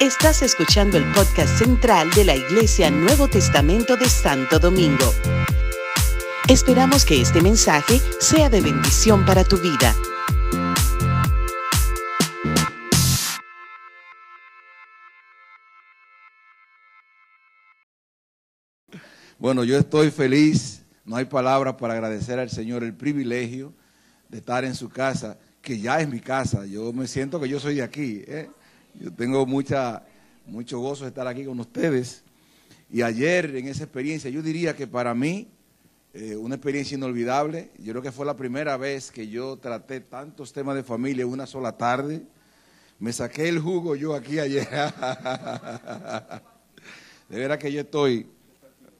[0.00, 5.12] Estás escuchando el podcast central de la Iglesia Nuevo Testamento de Santo Domingo.
[6.48, 9.94] Esperamos que este mensaje sea de bendición para tu vida.
[19.38, 23.72] Bueno, yo estoy feliz, no hay palabras para agradecer al Señor el privilegio
[24.28, 26.66] de estar en su casa, que ya es mi casa.
[26.66, 28.22] Yo me siento que yo soy de aquí.
[28.26, 28.50] ¿eh?
[29.00, 30.02] Yo tengo mucha,
[30.46, 32.22] mucho gozo de estar aquí con ustedes.
[32.90, 35.48] Y ayer en esa experiencia, yo diría que para mí,
[36.16, 37.72] eh, una experiencia inolvidable.
[37.78, 41.28] Yo creo que fue la primera vez que yo traté tantos temas de familia en
[41.28, 42.22] una sola tarde.
[43.00, 44.68] Me saqué el jugo yo aquí ayer.
[47.28, 48.28] de verdad que yo estoy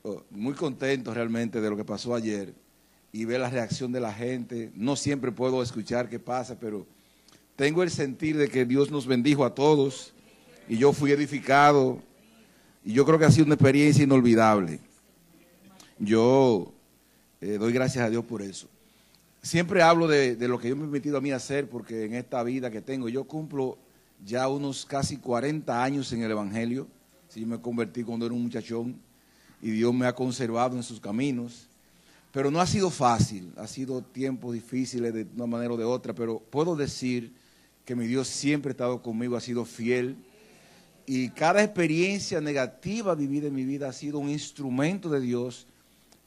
[0.02, 2.52] oh, muy contento realmente de lo que pasó ayer
[3.12, 4.72] y ver la reacción de la gente.
[4.74, 6.84] No siempre puedo escuchar qué pasa, pero
[7.56, 10.12] tengo el sentir de que Dios nos bendijo a todos
[10.68, 12.02] y yo fui edificado
[12.84, 14.80] y yo creo que ha sido una experiencia inolvidable.
[15.98, 16.72] Yo
[17.40, 18.68] eh, doy gracias a Dios por eso.
[19.40, 22.42] Siempre hablo de, lo que Dios me ha permitido a mí hacer porque en esta
[22.42, 23.78] vida que tengo, yo cumplo
[24.24, 26.88] ya unos casi 40 años en el Evangelio.
[27.28, 28.96] Si yo me convertí cuando era un muchachón
[29.62, 31.68] y Dios me ha conservado en sus caminos.
[32.32, 36.12] Pero no ha sido fácil, ha sido tiempos difíciles de una manera o de otra,
[36.12, 37.32] pero puedo decir
[37.84, 40.16] que mi Dios siempre ha estado conmigo, ha sido fiel.
[41.06, 45.66] Y cada experiencia negativa vivida en mi vida ha sido un instrumento de Dios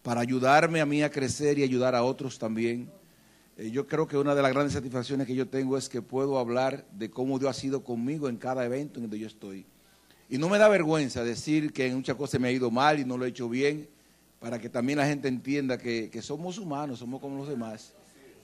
[0.03, 2.89] para ayudarme a mí a crecer y ayudar a otros también.
[3.57, 6.37] Eh, yo creo que una de las grandes satisfacciones que yo tengo es que puedo
[6.37, 9.65] hablar de cómo Dios ha sido conmigo en cada evento en donde yo estoy.
[10.29, 13.05] Y no me da vergüenza decir que en muchas cosas me ha ido mal y
[13.05, 13.89] no lo he hecho bien
[14.39, 17.93] para que también la gente entienda que, que, somos humanos, somos como los demás.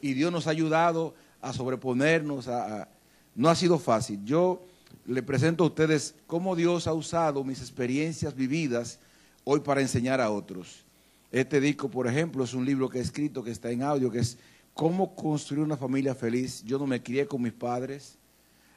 [0.02, 2.90] Y Dios nos ha ayudado a sobreponernos, a,
[3.36, 4.24] no ha sido fácil.
[4.24, 4.62] Yo
[5.06, 9.00] le presento a ustedes cómo Dios ha usado mis experiencias vividas
[9.44, 10.86] hoy para enseñar a otros.
[11.32, 14.20] Este disco, por ejemplo, es un libro que he escrito, que está en audio, que
[14.20, 14.38] es
[14.74, 16.64] Cómo construir una familia feliz.
[16.64, 18.18] Yo no me crié con mis padres.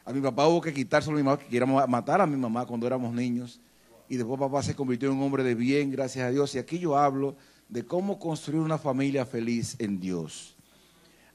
[0.04, 2.66] A mi papá hubo que quitárselo a mi mamá, que queríamos matar a mi mamá
[2.66, 3.60] cuando éramos niños
[4.08, 6.54] y después papá se convirtió en un hombre de bien, gracias a Dios.
[6.54, 7.36] Y aquí yo hablo
[7.69, 10.56] de cómo construir una familia feliz en Dios.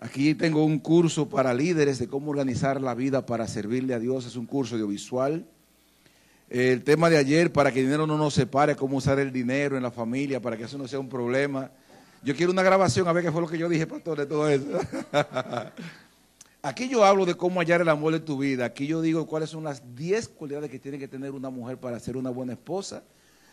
[0.03, 4.25] Aquí tengo un curso para líderes de cómo organizar la vida para servirle a Dios.
[4.25, 5.45] Es un curso audiovisual.
[6.49, 9.77] El tema de ayer, para que el dinero no nos separe, cómo usar el dinero
[9.77, 11.69] en la familia, para que eso no sea un problema.
[12.23, 14.49] Yo quiero una grabación a ver qué fue lo que yo dije, pastor, de todo
[14.49, 14.65] eso.
[16.63, 18.65] Aquí yo hablo de cómo hallar el amor de tu vida.
[18.65, 21.99] Aquí yo digo cuáles son las 10 cualidades que tiene que tener una mujer para
[21.99, 23.03] ser una buena esposa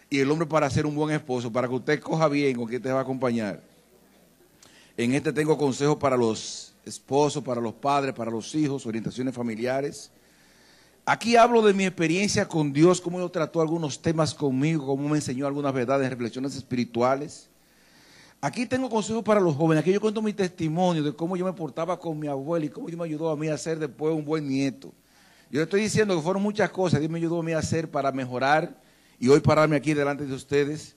[0.08, 2.80] y el hombre para ser un buen esposo, para que usted coja bien con quien
[2.80, 3.60] te va a acompañar.
[4.98, 10.10] En este tengo consejos para los esposos, para los padres, para los hijos, orientaciones familiares.
[11.06, 15.18] Aquí hablo de mi experiencia con Dios, cómo Dios trató algunos temas conmigo, cómo me
[15.18, 17.48] enseñó algunas verdades, reflexiones espirituales.
[18.40, 19.82] Aquí tengo consejos para los jóvenes.
[19.82, 22.88] Aquí yo cuento mi testimonio de cómo yo me portaba con mi abuela y cómo
[22.88, 24.92] Dios me ayudó a mí a ser después un buen nieto.
[25.48, 26.98] Yo le estoy diciendo que fueron muchas cosas.
[26.98, 28.76] Dios me ayudó a mí a hacer para mejorar
[29.20, 30.96] y hoy pararme aquí delante de ustedes.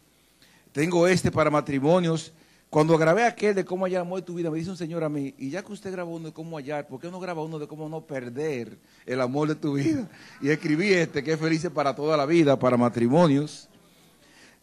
[0.71, 2.33] Tengo este para matrimonios.
[2.71, 5.09] Cuando grabé aquel de cómo hallar amor de tu vida, me dice un señor a
[5.09, 7.59] mí, y ya que usted grabó uno de cómo hallar, ¿por qué no graba uno
[7.59, 10.09] de cómo no perder el amor de tu vida?
[10.41, 13.67] Y escribí este, que es feliz para toda la vida, para matrimonios.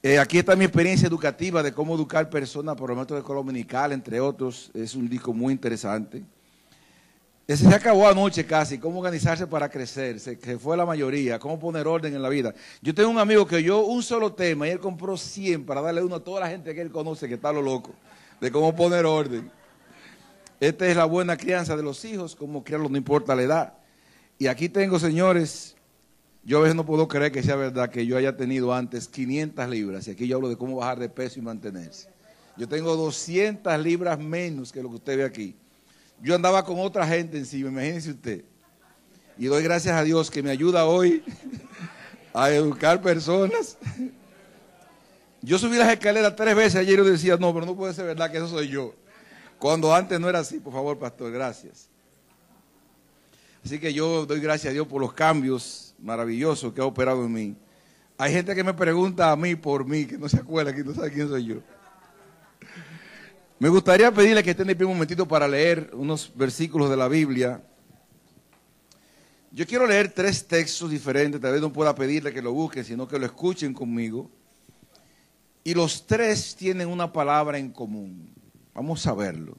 [0.02, 3.92] Eh, aquí está mi experiencia educativa de cómo educar personas por el método de dominical,
[3.92, 4.70] entre otros.
[4.72, 6.24] Es un disco muy interesante.
[7.48, 11.86] Ese se acabó anoche casi, cómo organizarse para crecer, se, fue la mayoría, cómo poner
[11.86, 12.54] orden en la vida.
[12.82, 16.02] Yo tengo un amigo que yo un solo tema y él compró 100 para darle
[16.02, 17.94] uno a toda la gente que él conoce que está lo loco,
[18.38, 19.50] de cómo poner orden.
[20.60, 23.74] Esta es la buena crianza de los hijos, cómo criarlos no importa la edad.
[24.36, 25.74] Y aquí tengo, señores,
[26.44, 29.66] yo a veces no puedo creer que sea verdad que yo haya tenido antes 500
[29.70, 32.10] libras, y aquí yo hablo de cómo bajar de peso y mantenerse.
[32.58, 35.56] Yo tengo 200 libras menos que lo que usted ve aquí.
[36.20, 38.44] Yo andaba con otra gente encima, imagínese usted.
[39.36, 41.22] Y doy gracias a Dios que me ayuda hoy
[42.34, 43.78] a educar personas.
[45.40, 48.06] Yo subí las escaleras tres veces ayer y yo decía, no, pero no puede ser
[48.06, 48.94] verdad que eso soy yo.
[49.58, 51.88] Cuando antes no era así, por favor, pastor, gracias.
[53.64, 57.32] Así que yo doy gracias a Dios por los cambios maravillosos que ha operado en
[57.32, 57.56] mí.
[58.16, 60.92] Hay gente que me pregunta a mí por mí, que no se acuerda, que no
[60.94, 61.56] sabe quién soy yo.
[63.60, 67.08] Me gustaría pedirle que estén de pie un momentito para leer unos versículos de la
[67.08, 67.60] Biblia.
[69.50, 73.08] Yo quiero leer tres textos diferentes, tal vez no pueda pedirle que lo busquen, sino
[73.08, 74.30] que lo escuchen conmigo.
[75.64, 78.32] Y los tres tienen una palabra en común.
[78.74, 79.58] Vamos a verlo.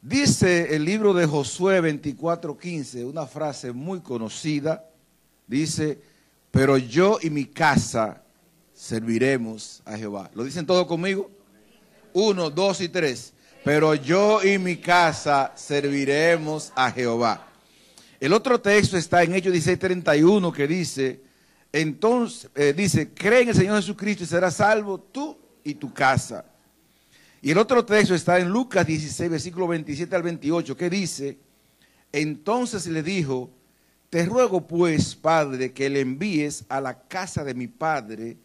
[0.00, 4.84] Dice el libro de Josué 24:15, una frase muy conocida
[5.46, 6.00] dice,
[6.50, 8.22] pero yo y mi casa
[8.74, 10.30] serviremos a Jehová.
[10.34, 11.30] ¿Lo dicen todos conmigo?
[12.12, 13.32] Uno, dos y tres.
[13.64, 17.48] Pero yo y mi casa serviremos a Jehová.
[18.18, 21.20] El otro texto está en Hechos 16:31 que dice,
[21.72, 26.44] entonces, eh, dice, cree en el Señor Jesucristo y serás salvo tú y tu casa.
[27.40, 31.38] Y el otro texto está en Lucas 16, versículo 27 al 28, que dice,
[32.12, 33.50] entonces le dijo,
[34.10, 38.36] te ruego pues, Padre, que le envíes a la casa de mi Padre,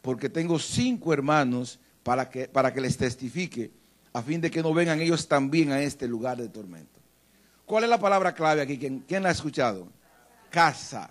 [0.00, 3.72] porque tengo cinco hermanos para que, para que les testifique,
[4.12, 7.00] a fin de que no vengan ellos también a este lugar de tormento.
[7.64, 8.78] ¿Cuál es la palabra clave aquí?
[8.78, 9.88] ¿Quién, la ha escuchado?
[10.48, 11.10] Casa.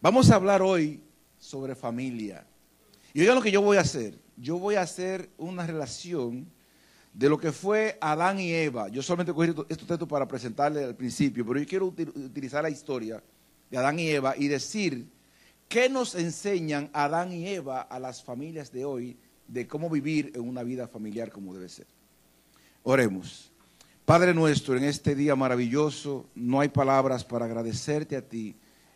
[0.00, 1.02] Vamos a hablar hoy
[1.36, 2.46] sobre familia.
[3.12, 4.16] Y oigan lo que yo voy a hacer.
[4.36, 6.46] Yo voy a hacer una relación
[7.12, 8.86] de lo que fue Adán y Eva.
[8.86, 13.20] Yo solamente cogí estos textos para presentarle al principio, pero yo quiero utilizar la historia
[13.68, 15.08] de Adán y Eva y decir
[15.68, 19.18] qué nos enseñan Adán y Eva a las familias de hoy
[19.48, 21.86] de cómo vivir en una vida familiar como debe ser.
[22.82, 23.50] Oremos.
[24.04, 28.54] Padre nuestro, en este día maravilloso, no hay palabras para agradecerte a ti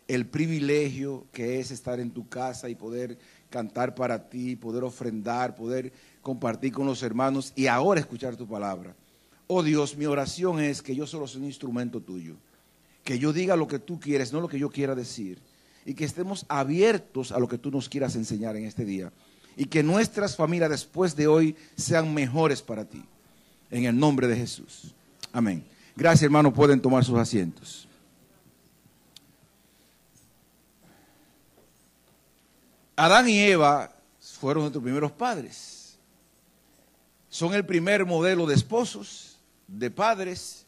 [0.09, 3.17] el privilegio que es estar en tu casa y poder
[3.49, 8.95] cantar para ti, poder ofrendar, poder compartir con los hermanos y ahora escuchar tu palabra.
[9.45, 12.35] Oh Dios, mi oración es que yo solo soy un instrumento tuyo,
[13.03, 15.39] que yo diga lo que tú quieres, no lo que yo quiera decir,
[15.85, 19.11] y que estemos abiertos a lo que tú nos quieras enseñar en este día,
[19.59, 23.03] y que nuestras familias después de hoy sean mejores para ti.
[23.69, 24.95] En el nombre de Jesús.
[25.33, 25.65] Amén.
[25.97, 26.53] Gracias, hermanos.
[26.53, 27.85] Pueden tomar sus asientos.
[32.95, 35.97] Adán y Eva fueron nuestros primeros padres.
[37.27, 40.65] Son el primer modelo de esposos, de padres,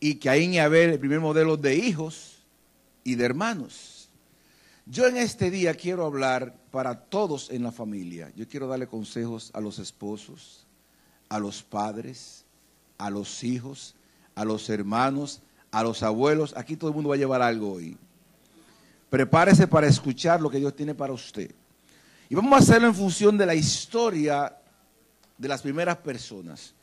[0.00, 2.38] y Caín y Abel el primer modelo de hijos
[3.04, 3.91] y de hermanos.
[4.86, 8.32] Yo en este día quiero hablar para todos en la familia.
[8.34, 10.66] Yo quiero darle consejos a los esposos,
[11.28, 12.44] a los padres,
[12.98, 13.94] a los hijos,
[14.34, 15.40] a los hermanos,
[15.70, 16.54] a los abuelos.
[16.56, 17.96] Aquí todo el mundo va a llevar algo hoy.
[19.08, 21.54] Prepárese para escuchar lo que Dios tiene para usted.
[22.28, 24.56] Y vamos a hacerlo en función de la historia
[25.36, 26.74] de las primeras personas.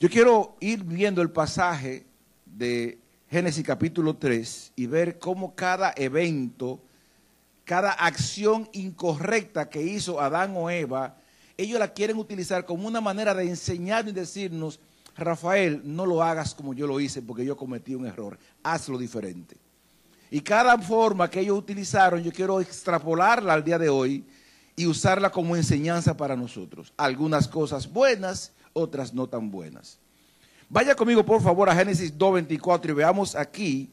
[0.00, 2.06] Yo quiero ir viendo el pasaje
[2.44, 2.98] de
[3.30, 6.80] Génesis capítulo 3 y ver cómo cada evento,
[7.64, 11.16] cada acción incorrecta que hizo Adán o Eva,
[11.56, 14.80] ellos la quieren utilizar como una manera de enseñar y decirnos,
[15.16, 19.56] Rafael, no lo hagas como yo lo hice porque yo cometí un error, hazlo diferente.
[20.30, 24.24] Y cada forma que ellos utilizaron, yo quiero extrapolarla al día de hoy
[24.74, 26.92] y usarla como enseñanza para nosotros.
[26.96, 29.98] Algunas cosas buenas, otras no tan buenas.
[30.70, 33.90] Vaya conmigo por favor a Génesis 2.24 y veamos aquí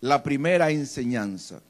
[0.00, 1.60] la primera enseñanza.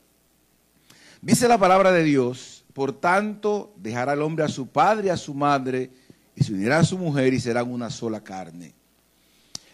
[1.21, 5.17] Dice la palabra de Dios, por tanto dejará el hombre a su padre y a
[5.17, 5.91] su madre
[6.37, 8.73] y se unirá a su mujer y serán una sola carne.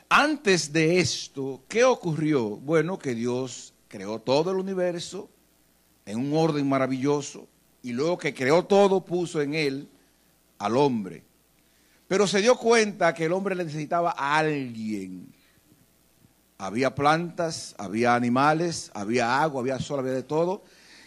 [0.08, 2.56] Antes de esto, ¿qué ocurrió?
[2.56, 5.28] Bueno, que Dios creó todo el universo
[6.06, 7.46] en un orden maravilloso,
[7.82, 9.88] y luego que creó todo puso en él
[10.58, 11.24] al hombre.
[12.08, 15.26] Pero se dio cuenta que el hombre necesitaba a alguien.
[16.56, 20.64] Había plantas, había animales, había agua, había sol, había de todo.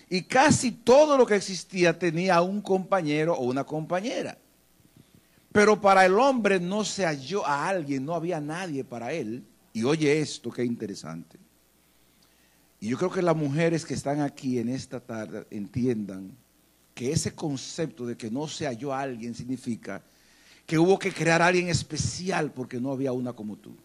[0.09, 4.37] Y casi todo lo que existía tenía un compañero o una compañera.
[5.52, 9.44] Pero para el hombre no se halló a alguien, no había nadie para él.
[9.73, 11.37] Y oye esto, qué interesante.
[12.80, 16.31] Y yo creo que las mujeres que están aquí en esta tarde entiendan
[16.94, 20.02] que ese concepto de que no se halló a alguien significa
[20.66, 23.76] que hubo que crear a alguien especial porque no había una como tú.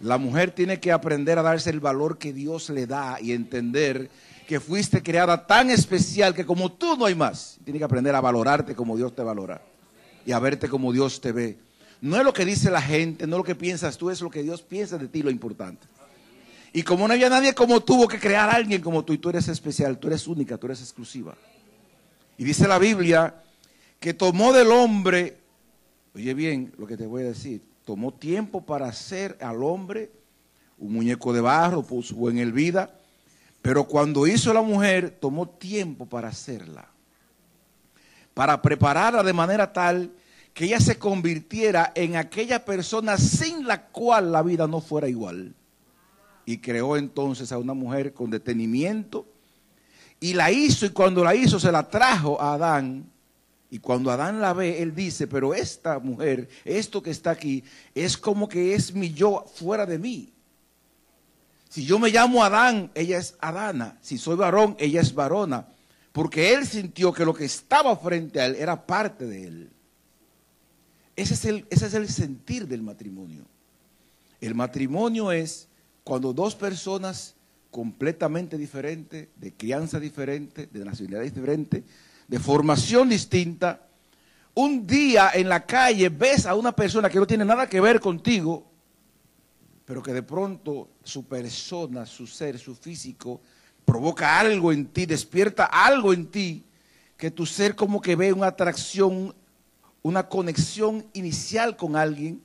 [0.00, 4.10] La mujer tiene que aprender a darse el valor que Dios le da y entender
[4.46, 7.58] que fuiste creada tan especial que como tú no hay más.
[7.64, 9.60] Tiene que aprender a valorarte como Dios te valora
[10.24, 11.58] y a verte como Dios te ve.
[12.00, 14.30] No es lo que dice la gente, no es lo que piensas tú, es lo
[14.30, 15.86] que Dios piensa de ti lo importante.
[16.72, 19.30] Y como no había nadie como tú, que crear a alguien como tú y tú
[19.30, 21.34] eres especial, tú eres única, tú eres exclusiva.
[22.38, 23.42] Y dice la Biblia
[23.98, 25.38] que tomó del hombre,
[26.14, 30.10] oye bien lo que te voy a decir, tomó tiempo para hacer al hombre
[30.78, 33.00] un muñeco de barro, puso en el vida,
[33.66, 36.88] pero cuando hizo la mujer, tomó tiempo para hacerla,
[38.32, 40.12] para prepararla de manera tal
[40.54, 45.52] que ella se convirtiera en aquella persona sin la cual la vida no fuera igual.
[46.44, 49.26] Y creó entonces a una mujer con detenimiento,
[50.20, 53.10] y la hizo y cuando la hizo se la trajo a Adán.
[53.68, 57.64] Y cuando Adán la ve, él dice, pero esta mujer, esto que está aquí,
[57.96, 60.35] es como que es mi yo fuera de mí.
[61.68, 63.98] Si yo me llamo Adán, ella es Adana.
[64.00, 65.66] Si soy varón, ella es varona.
[66.12, 69.70] Porque él sintió que lo que estaba frente a él era parte de él.
[71.14, 73.44] Ese es el, ese es el sentir del matrimonio.
[74.40, 75.68] El matrimonio es
[76.04, 77.34] cuando dos personas
[77.70, 81.84] completamente diferentes, de crianza diferente, de nacionalidad diferente,
[82.28, 83.86] de formación distinta,
[84.54, 88.00] un día en la calle ves a una persona que no tiene nada que ver
[88.00, 88.66] contigo,
[89.86, 93.40] pero que de pronto su persona, su ser, su físico,
[93.84, 96.64] provoca algo en ti, despierta algo en ti,
[97.16, 99.32] que tu ser como que ve una atracción,
[100.02, 102.42] una conexión inicial con alguien,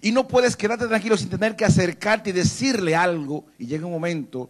[0.00, 3.92] y no puedes quedarte tranquilo sin tener que acercarte y decirle algo, y llega un
[3.92, 4.48] momento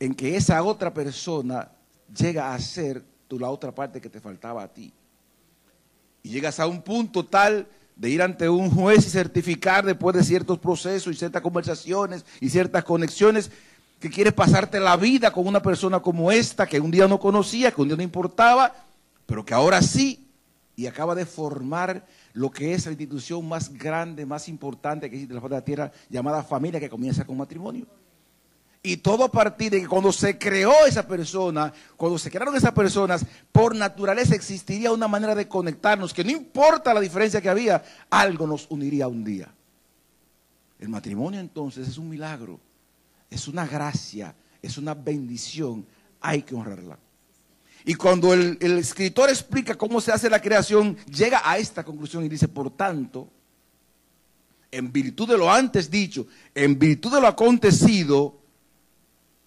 [0.00, 1.70] en que esa otra persona
[2.12, 4.92] llega a ser tú la otra parte que te faltaba a ti.
[6.24, 7.68] Y llegas a un punto tal
[8.02, 12.50] de ir ante un juez y certificar después de ciertos procesos y ciertas conversaciones y
[12.50, 13.48] ciertas conexiones
[14.00, 17.70] que quieres pasarte la vida con una persona como esta que un día no conocía,
[17.70, 18.74] que un día no importaba,
[19.24, 20.26] pero que ahora sí
[20.74, 25.32] y acaba de formar lo que es la institución más grande, más importante que existe
[25.32, 27.86] en la de la tierra, llamada familia, que comienza con matrimonio.
[28.84, 32.72] Y todo a partir de que cuando se creó esa persona, cuando se crearon esas
[32.72, 37.84] personas, por naturaleza existiría una manera de conectarnos, que no importa la diferencia que había,
[38.10, 39.48] algo nos uniría un día.
[40.80, 42.58] El matrimonio entonces es un milagro,
[43.30, 45.86] es una gracia, es una bendición,
[46.20, 46.98] hay que honrarla.
[47.84, 52.28] Y cuando el, escritor explica cómo se hace la creación, llega a esta conclusión y
[52.28, 53.28] dice, por tanto,
[54.72, 58.41] en virtud de lo antes dicho, en virtud de lo acontecido,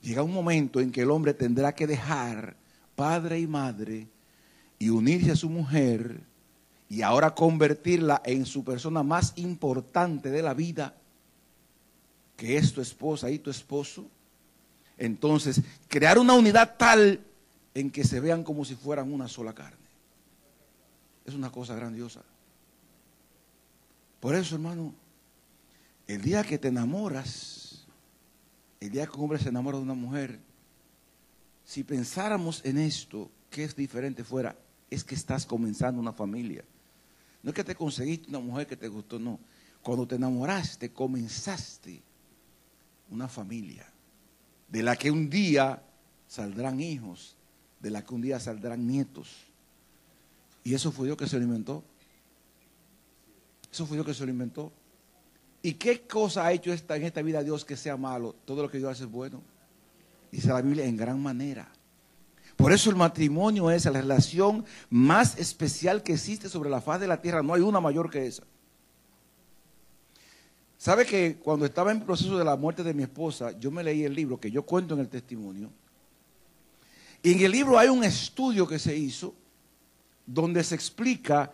[0.06, 2.56] llega un momento en que el hombre tendrá que dejar
[2.96, 4.08] padre y madre
[4.78, 6.22] y unirse a su mujer
[6.88, 10.96] y ahora convertirla en su persona más importante de la vida,
[12.38, 14.06] que es tu esposa y tu esposo.
[14.96, 17.20] Entonces, crear una unidad tal
[17.74, 19.88] en que se vean como si fueran una sola carne.
[21.26, 22.22] Es una cosa grandiosa.
[24.20, 24.94] Por eso, hermano,
[26.06, 27.65] el día que te enamoras,
[28.80, 30.40] el día que un hombre se enamora de una mujer,
[31.64, 34.56] si pensáramos en esto, que es diferente fuera,
[34.90, 36.64] es que estás comenzando una familia.
[37.42, 39.40] No es que te conseguiste una mujer que te gustó, no.
[39.82, 42.02] Cuando te enamoraste, comenzaste
[43.10, 43.86] una familia,
[44.68, 45.82] de la que un día
[46.28, 47.36] saldrán hijos,
[47.80, 49.46] de la que un día saldrán nietos.
[50.64, 51.84] Y eso fue Dios que se lo inventó.
[53.72, 54.72] Eso fue Dios que se lo inventó.
[55.66, 58.36] ¿Y qué cosa ha hecho esta, en esta vida Dios que sea malo?
[58.46, 59.42] Todo lo que Dios hace es bueno.
[60.32, 61.68] Dice la Biblia en gran manera.
[62.56, 67.08] Por eso el matrimonio es la relación más especial que existe sobre la faz de
[67.08, 67.42] la tierra.
[67.42, 68.44] No hay una mayor que esa.
[70.78, 74.04] ¿Sabe que cuando estaba en proceso de la muerte de mi esposa, yo me leí
[74.04, 75.72] el libro que yo cuento en el testimonio?
[77.24, 79.34] Y en el libro hay un estudio que se hizo
[80.28, 81.52] donde se explica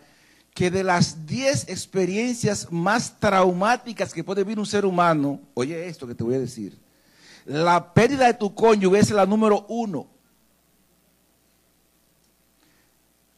[0.54, 6.06] que de las 10 experiencias más traumáticas que puede vivir un ser humano, oye esto
[6.06, 6.78] que te voy a decir,
[7.44, 10.06] la pérdida de tu cónyuge es la número uno.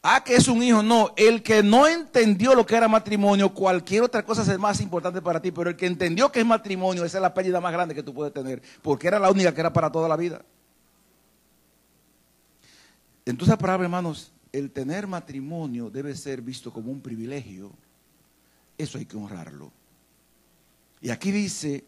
[0.07, 1.13] Ah, que es un hijo, no.
[1.17, 5.41] El que no entendió lo que era matrimonio, cualquier otra cosa es más importante para
[5.41, 8.03] ti, pero el que entendió que es matrimonio, esa es la pérdida más grande que
[8.03, 10.43] tú puedes tener, porque era la única que era para toda la vida.
[13.25, 17.71] Entonces, para hermanos, el tener matrimonio debe ser visto como un privilegio.
[18.77, 19.71] Eso hay que honrarlo.
[21.01, 21.83] Y aquí dice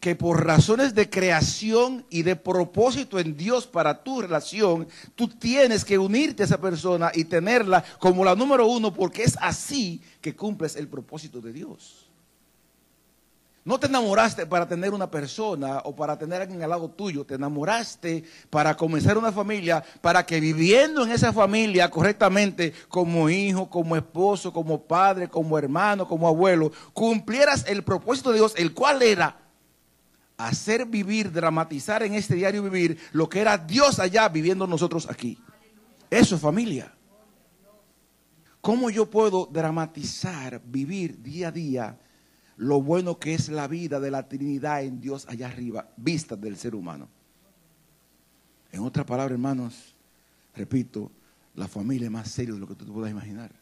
[0.00, 5.84] que por razones de creación y de propósito en Dios para tu relación, tú tienes
[5.84, 10.34] que unirte a esa persona y tenerla como la número uno porque es así que
[10.34, 12.07] cumples el propósito de Dios.
[13.68, 17.34] No te enamoraste para tener una persona o para tener alguien al lado tuyo, te
[17.34, 23.94] enamoraste para comenzar una familia, para que viviendo en esa familia correctamente, como hijo, como
[23.94, 29.36] esposo, como padre, como hermano, como abuelo, cumplieras el propósito de Dios, el cual era
[30.38, 35.38] hacer vivir, dramatizar en este diario vivir lo que era Dios allá viviendo nosotros aquí.
[36.08, 36.94] Eso es familia.
[38.62, 41.98] ¿Cómo yo puedo dramatizar, vivir día a día?
[42.58, 46.56] Lo bueno que es la vida de la Trinidad en Dios allá arriba, vista del
[46.56, 47.08] ser humano.
[48.72, 49.94] En otras palabras, hermanos,
[50.54, 51.10] repito,
[51.54, 53.52] la familia es más seria de lo que tú te puedas imaginar.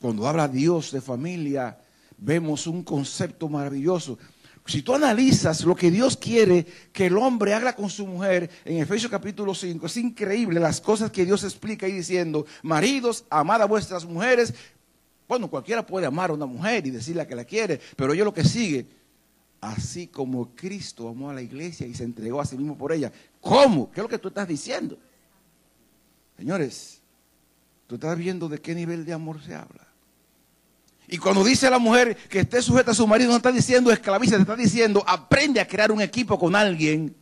[0.00, 1.78] Cuando habla Dios de familia,
[2.16, 4.18] vemos un concepto maravilloso.
[4.64, 8.78] Si tú analizas lo que Dios quiere que el hombre haga con su mujer en
[8.78, 13.66] Efesios capítulo 5, es increíble las cosas que Dios explica ahí diciendo, maridos, amad a
[13.66, 14.54] vuestras mujeres
[15.32, 18.34] bueno, cualquiera puede amar a una mujer y decirle que la quiere, pero yo lo
[18.34, 18.86] que sigue,
[19.62, 23.10] así como Cristo amó a la iglesia y se entregó a sí mismo por ella.
[23.40, 23.90] ¿Cómo?
[23.90, 24.98] ¿Qué es lo que tú estás diciendo?
[26.36, 27.00] Señores,
[27.86, 29.88] tú estás viendo de qué nivel de amor se habla.
[31.08, 34.36] Y cuando dice la mujer que esté sujeta a su marido, no está diciendo esclaviza,
[34.36, 37.16] te está diciendo aprende a crear un equipo con alguien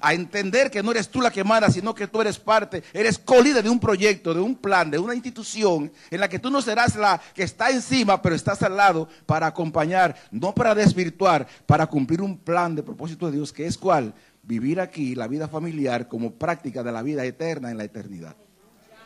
[0.00, 3.18] a entender que no eres tú la que manda, sino que tú eres parte, eres
[3.18, 6.60] colida de un proyecto, de un plan, de una institución en la que tú no
[6.60, 11.86] serás la que está encima, pero estás al lado para acompañar, no para desvirtuar, para
[11.86, 16.08] cumplir un plan de propósito de Dios, que es cuál, vivir aquí la vida familiar
[16.08, 18.36] como práctica de la vida eterna en la eternidad.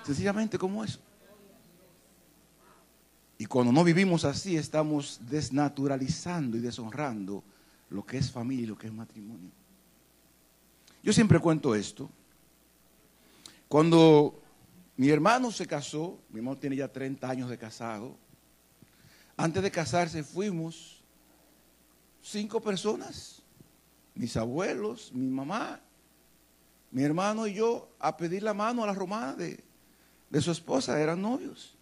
[0.05, 1.01] Sencillamente como eso.
[3.39, 7.43] Y cuando no vivimos así, estamos desnaturalizando y deshonrando
[7.89, 9.51] lo que es familia y lo que es matrimonio.
[11.03, 12.11] Yo siempre cuento esto.
[13.69, 14.41] Cuando
[14.97, 18.17] mi hermano se casó, mi hermano tiene ya 30 años de casado,
[19.37, 21.01] antes de casarse fuimos
[22.21, 23.43] cinco personas,
[24.15, 25.81] mis abuelos, mi mamá,
[26.91, 29.65] mi hermano y yo, a pedir la mano a la romana de,
[30.29, 31.75] de su esposa, eran novios.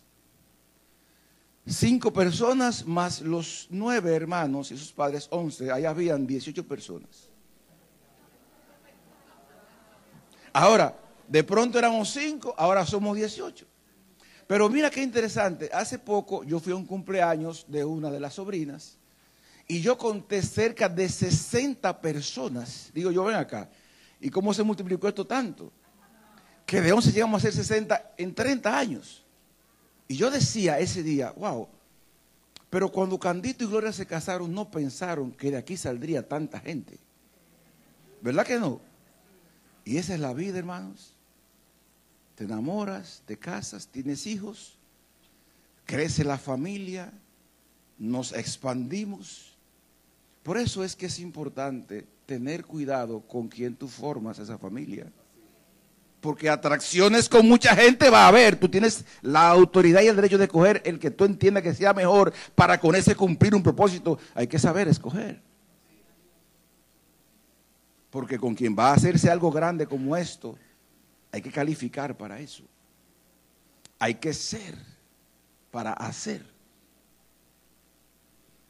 [1.66, 7.27] Cinco personas más los nueve hermanos y sus padres, once, ahí habían 18 personas.
[10.58, 10.92] Ahora,
[11.28, 13.64] de pronto éramos cinco, ahora somos 18.
[14.48, 18.34] Pero mira qué interesante, hace poco yo fui a un cumpleaños de una de las
[18.34, 18.98] sobrinas
[19.68, 22.90] y yo conté cerca de 60 personas.
[22.92, 23.70] Digo, yo ven acá,
[24.20, 25.70] ¿y cómo se multiplicó esto tanto?
[26.66, 29.24] Que de 11 llegamos a ser 60 en 30 años.
[30.08, 31.68] Y yo decía ese día, wow,
[32.68, 36.98] pero cuando Candito y Gloria se casaron no pensaron que de aquí saldría tanta gente.
[38.20, 38.87] ¿Verdad que no?
[39.88, 41.14] Y esa es la vida, hermanos.
[42.34, 44.76] Te enamoras, te casas, tienes hijos,
[45.86, 47.10] crece la familia,
[47.96, 49.56] nos expandimos.
[50.42, 55.10] Por eso es que es importante tener cuidado con quien tú formas esa familia.
[56.20, 58.60] Porque atracciones con mucha gente va a haber.
[58.60, 61.94] Tú tienes la autoridad y el derecho de escoger el que tú entiendas que sea
[61.94, 64.18] mejor para con ese cumplir un propósito.
[64.34, 65.47] Hay que saber escoger.
[68.18, 70.58] Porque con quien va a hacerse algo grande como esto,
[71.30, 72.64] hay que calificar para eso.
[73.96, 74.74] Hay que ser
[75.70, 76.44] para hacer.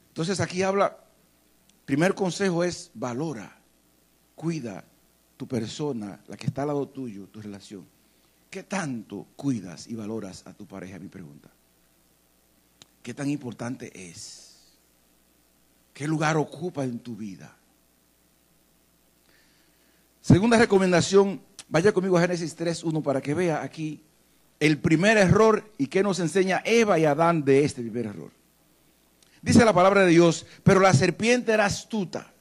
[0.09, 0.95] Entonces aquí habla,
[1.83, 3.59] primer consejo es valora,
[4.35, 4.85] cuida
[5.35, 7.87] tu persona, la que está al lado tuyo, tu relación.
[8.51, 10.99] ¿Qué tanto cuidas y valoras a tu pareja?
[10.99, 11.49] Mi pregunta.
[13.01, 14.75] ¿Qué tan importante es?
[15.91, 17.58] ¿Qué lugar ocupa en tu vida?
[20.21, 24.03] Segunda recomendación, vaya conmigo a Génesis 3.1 para que vea aquí
[24.59, 28.31] el primer error y qué nos enseña Eva y Adán de este primer error.
[29.41, 32.33] Dice la palabra de Dios, pero la serpiente era astuta,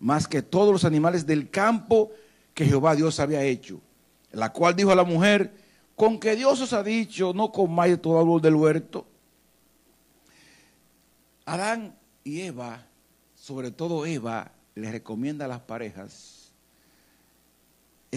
[0.00, 2.10] más que todos los animales del campo
[2.52, 3.80] que Jehová Dios había hecho,
[4.32, 5.54] la cual dijo a la mujer,
[5.94, 9.06] con que Dios os ha dicho, no comáis de todo árbol del huerto.
[11.44, 12.84] Adán y Eva,
[13.36, 16.43] sobre todo Eva, le recomienda a las parejas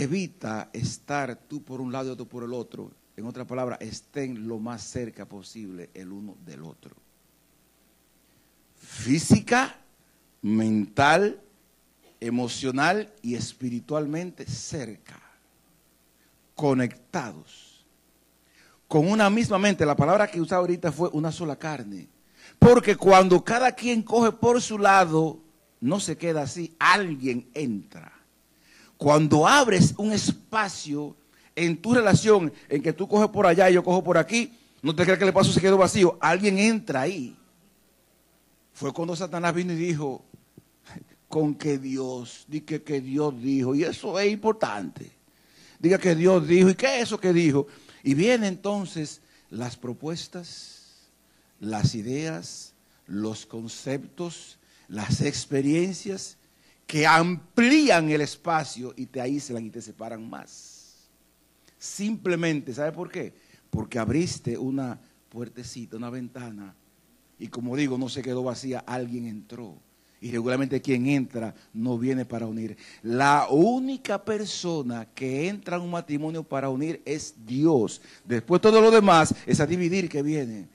[0.04, 2.92] evita estar tú por un lado y otro por el otro.
[3.16, 6.96] En otra palabra, estén lo más cerca posible el uno del otro.
[8.76, 9.76] Física,
[10.44, 11.42] mental,
[12.20, 15.20] emocional y espiritualmente cerca.
[16.54, 17.86] Conectados.
[18.88, 19.86] Con una misma mente.
[19.86, 22.08] La palabra que usaba ahorita fue una sola carne.
[22.60, 25.40] Porque cuando cada quien coge por su lado,
[25.82, 28.17] no se queda así, alguien entra
[28.98, 31.16] cuando abres un espacio
[31.56, 34.96] en tu relación, en que tú coges por allá y yo cojo por aquí, no
[34.96, 37.36] te creas que el espacio se quedó vacío, alguien entra ahí.
[38.74, 40.24] Fue cuando Satanás vino y dijo,
[41.28, 45.12] con que Dios, diga que Dios dijo, y eso es importante.
[45.80, 47.68] Diga que Dios dijo, ¿y qué es eso que dijo?
[48.04, 51.10] Y vienen entonces las propuestas,
[51.60, 52.74] las ideas,
[53.08, 54.58] los conceptos,
[54.88, 56.38] las experiencias
[56.88, 61.10] que amplían el espacio y te aíslan y te separan más.
[61.78, 63.34] Simplemente, ¿sabe por qué?
[63.70, 66.74] Porque abriste una puertecita, una ventana,
[67.38, 69.78] y como digo, no se quedó vacía, alguien entró.
[70.20, 72.76] Y regularmente quien entra no viene para unir.
[73.04, 78.02] La única persona que entra en un matrimonio para unir es Dios.
[78.26, 80.70] Después todo lo demás es a dividir que viene.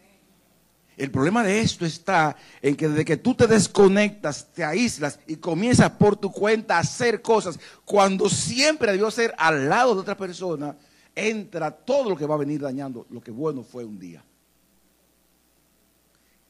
[0.96, 5.36] El problema de esto está en que desde que tú te desconectas, te aíslas y
[5.36, 10.16] comienzas por tu cuenta a hacer cosas, cuando siempre debió ser al lado de otra
[10.16, 10.76] persona,
[11.14, 14.22] entra todo lo que va a venir dañando lo que bueno fue un día.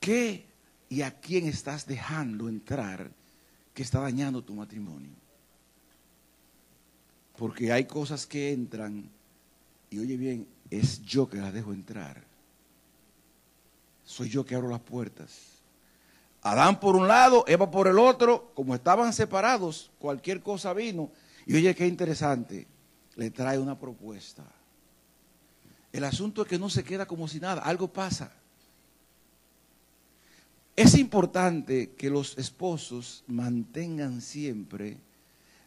[0.01, 0.53] ¿Qué
[0.93, 3.11] y a quién estás dejando entrar
[3.73, 5.09] que está dañando tu matrimonio.
[7.39, 9.09] Porque hay cosas que entran
[9.89, 12.23] y oye bien, es yo que las dejo entrar.
[14.05, 15.53] Soy yo que abro las puertas.
[16.43, 21.11] Adán por un lado, Eva por el otro, como estaban separados, cualquier cosa vino.
[21.47, 22.67] Y oye, qué interesante,
[23.17, 24.45] le trae una propuesta.
[25.93, 28.33] El asunto es que no se queda como si nada, algo pasa.
[30.75, 34.97] Es importante que los esposos mantengan siempre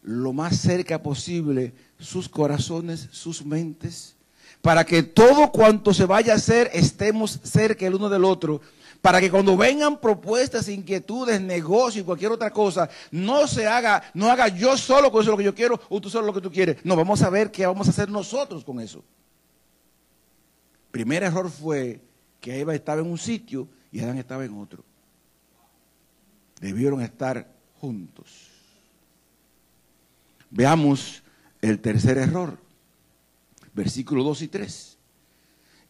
[0.02, 4.15] lo más cerca posible sus corazones, sus mentes,
[4.62, 8.62] para que todo cuanto se vaya a hacer estemos cerca el uno del otro
[9.06, 14.32] para que cuando vengan propuestas, inquietudes, negocios y cualquier otra cosa, no se haga, no
[14.32, 16.52] haga yo solo con eso lo que yo quiero o tú solo lo que tú
[16.52, 16.78] quieres.
[16.84, 19.04] No, vamos a ver qué vamos a hacer nosotros con eso.
[20.90, 22.02] Primer error fue
[22.42, 24.84] que Eva estaba en un sitio y Adán estaba en otro.
[26.60, 27.48] Debieron estar
[27.80, 28.50] juntos.
[30.50, 31.22] Veamos
[31.62, 32.58] el tercer error.
[33.76, 34.98] Versículos 2 y 3.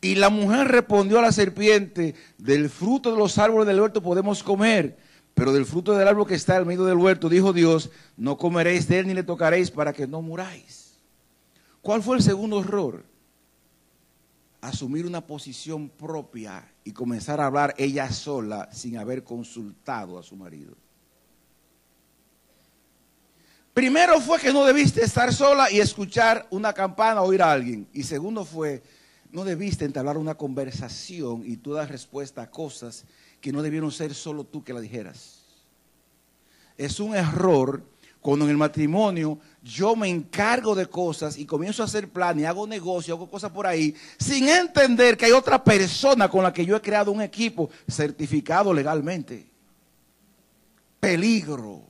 [0.01, 4.43] Y la mujer respondió a la serpiente, del fruto de los árboles del huerto podemos
[4.43, 4.97] comer,
[5.33, 8.87] pero del fruto del árbol que está al medio del huerto, dijo Dios, no comeréis
[8.87, 10.97] de él ni le tocaréis para que no muráis.
[11.81, 13.03] ¿Cuál fue el segundo error?
[14.61, 20.35] Asumir una posición propia y comenzar a hablar ella sola sin haber consultado a su
[20.35, 20.75] marido.
[23.75, 27.85] Primero fue que no debiste estar sola y escuchar una campana o oír a alguien.
[27.91, 28.81] Y segundo fue
[29.33, 33.03] no debiste entablar una conversación y tú das respuesta a cosas
[33.41, 35.41] que no debieron ser solo tú que la dijeras.
[36.77, 37.83] Es un error
[38.21, 42.45] cuando en el matrimonio yo me encargo de cosas y comienzo a hacer plan y
[42.45, 46.65] hago negocio, hago cosas por ahí, sin entender que hay otra persona con la que
[46.65, 49.45] yo he creado un equipo certificado legalmente.
[50.97, 51.84] Peligro.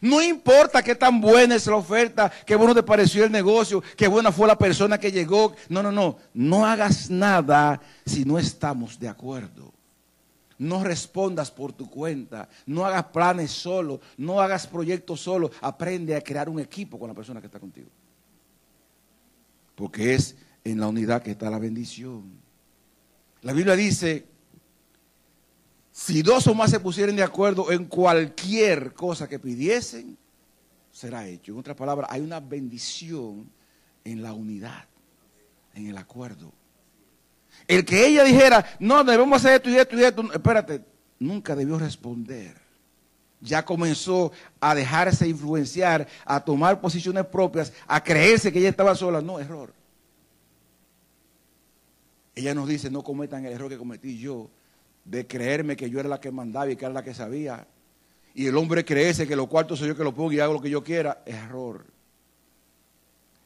[0.00, 4.08] No importa qué tan buena es la oferta, qué bueno te pareció el negocio, qué
[4.08, 5.54] buena fue la persona que llegó.
[5.68, 6.18] No, no, no.
[6.34, 9.72] No hagas nada si no estamos de acuerdo.
[10.58, 12.48] No respondas por tu cuenta.
[12.64, 14.00] No hagas planes solo.
[14.16, 15.50] No hagas proyectos solo.
[15.60, 17.88] Aprende a crear un equipo con la persona que está contigo.
[19.74, 22.40] Porque es en la unidad que está la bendición.
[23.42, 24.26] La Biblia dice
[25.96, 30.18] si dos o más se pusieren de acuerdo en cualquier cosa que pidiesen,
[30.92, 31.52] será hecho.
[31.52, 33.50] En otras palabras, hay una bendición
[34.04, 34.84] en la unidad,
[35.74, 36.52] en el acuerdo.
[37.66, 40.84] El que ella dijera, no, debemos hacer esto y esto y esto, espérate,
[41.18, 42.54] nunca debió responder.
[43.40, 49.22] Ya comenzó a dejarse influenciar, a tomar posiciones propias, a creerse que ella estaba sola.
[49.22, 49.72] No, error.
[52.34, 54.50] Ella nos dice, no cometan el error que cometí yo
[55.06, 57.66] de creerme que yo era la que mandaba y que era la que sabía.
[58.34, 60.60] Y el hombre creece que los cuartos soy yo que lo pongo y hago lo
[60.60, 61.22] que yo quiera.
[61.24, 61.86] Error.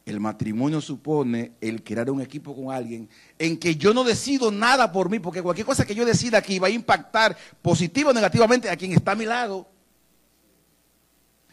[0.07, 4.91] El matrimonio supone el crear un equipo con alguien en que yo no decido nada
[4.91, 8.69] por mí, porque cualquier cosa que yo decida aquí va a impactar positivo o negativamente
[8.69, 9.69] a quien está a mi lado.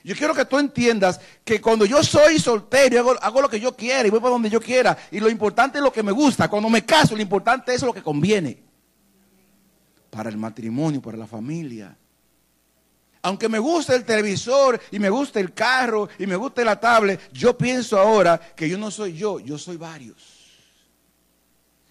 [0.03, 3.75] Yo quiero que tú entiendas que cuando yo soy soltero hago, hago, lo que yo
[3.75, 6.47] quiera y voy para donde yo quiera, y lo importante es lo que me gusta,
[6.47, 8.66] cuando me caso, lo importante es lo que conviene
[10.17, 11.95] para el matrimonio, para la familia.
[13.21, 17.31] Aunque me guste el televisor y me guste el carro y me guste la tablet,
[17.31, 20.49] yo pienso ahora que yo no soy yo, yo soy varios.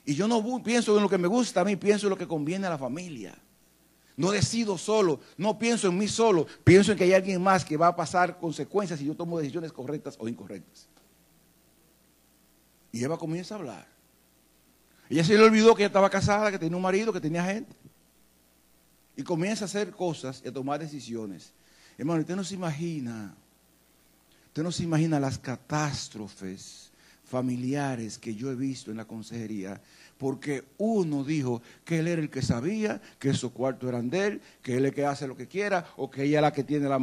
[0.04, 2.26] Y yo no pienso en lo que me gusta a mí, pienso en lo que
[2.26, 3.32] conviene a la familia.
[4.16, 7.76] No decido solo, no pienso en mí solo, pienso en que hay alguien más que
[7.76, 10.88] va a pasar consecuencias si yo tomo decisiones correctas o incorrectas.
[12.90, 13.86] Y Eva comienza a hablar.
[15.08, 17.86] Ella se le olvidó que ella estaba casada, que tenía un marido, que tenía gente
[19.16, 21.52] y comienza a hacer cosas y a tomar decisiones.
[21.96, 23.35] Hermano, usted no se imagina,
[24.48, 26.90] usted no se imagina las catástrofes
[27.24, 29.81] familiares que yo he visto en la consejería,
[30.18, 34.42] porque uno dijo que él era el que sabía, que esos cuartos eran de él,
[34.62, 36.64] que él es el que hace lo que quiera, o que ella es la que
[36.64, 37.02] tiene la...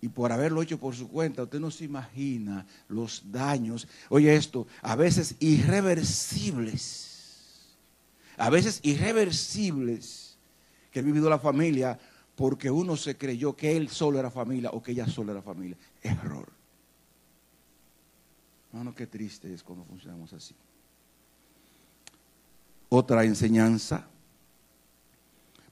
[0.00, 4.68] Y por haberlo hecho por su cuenta, usted no se imagina los daños, oye esto,
[4.80, 7.08] a veces irreversibles,
[8.36, 10.27] a veces irreversibles
[10.90, 11.98] que ha vivido la familia
[12.34, 15.76] porque uno se creyó que él solo era familia o que ella solo era familia.
[16.02, 16.48] Error.
[18.70, 20.54] Hermano, qué triste es cuando funcionamos así.
[22.90, 24.06] Otra enseñanza.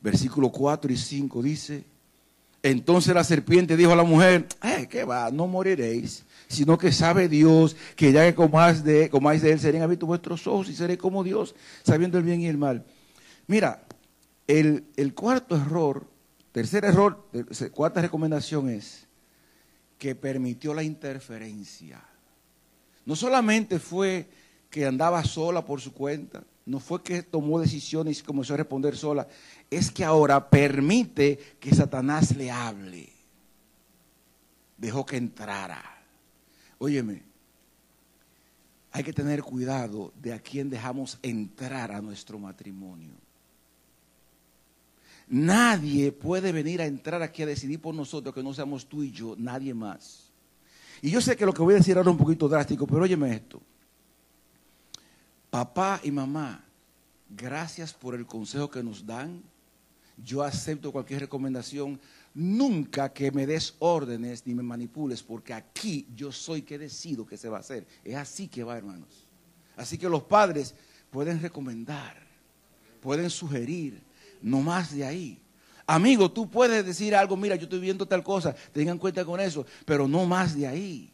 [0.00, 1.84] Versículo 4 y 5 dice,
[2.62, 5.30] entonces la serpiente dijo a la mujer, eh, ¿qué va?
[5.30, 9.84] No moriréis, sino que sabe Dios que ya que comáis de, comáis de él, serían
[9.84, 12.84] abiertos vuestros ojos y seréis como Dios, sabiendo el bien y el mal.
[13.46, 13.82] Mira,
[14.46, 16.06] el, cuarto error
[16.52, 17.28] tercer error,
[17.72, 19.06] cuarta recomendación es
[19.98, 22.02] que permitió la interferencia.
[23.04, 24.26] No solamente fue
[24.70, 28.96] que andaba sola por su cuenta, no fue que tomó decisiones y comenzó a responder
[28.96, 29.28] sola,
[29.70, 33.12] es que ahora permite que Satanás le hable.
[34.78, 35.82] Dejó que entrara.
[36.78, 37.22] Óyeme,
[38.92, 43.25] hay que tener cuidado de a quién dejamos entrar a nuestro matrimonio.
[45.28, 49.10] Nadie puede venir a entrar aquí a decidir por nosotros que no seamos tú y
[49.10, 50.30] yo, nadie más.
[51.02, 53.02] Y yo sé que lo que voy a decir ahora es un poquito drástico, pero
[53.02, 53.60] óyeme esto.
[55.50, 56.64] Papá y mamá,
[57.28, 59.42] gracias por el consejo que nos dan.
[60.16, 62.00] Yo acepto cualquier recomendación.
[62.32, 67.36] Nunca que me des órdenes ni me manipules, porque aquí yo soy que decido qué
[67.36, 67.86] se va a hacer.
[68.04, 69.26] Es así que va, hermanos.
[69.76, 70.74] Así que los padres
[71.10, 72.16] pueden recomendar,
[73.00, 74.02] pueden sugerir,
[74.46, 75.40] no más de ahí.
[75.88, 79.66] Amigo, tú puedes decir algo, mira, yo estoy viendo tal cosa, tengan cuenta con eso,
[79.84, 81.12] pero no más de ahí.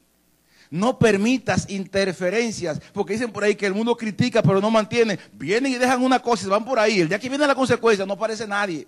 [0.71, 5.19] No permitas interferencias, porque dicen por ahí que el mundo critica, pero no mantiene.
[5.33, 7.01] Vienen y dejan una cosa y van por ahí.
[7.01, 8.87] El día que viene la consecuencia no aparece nadie.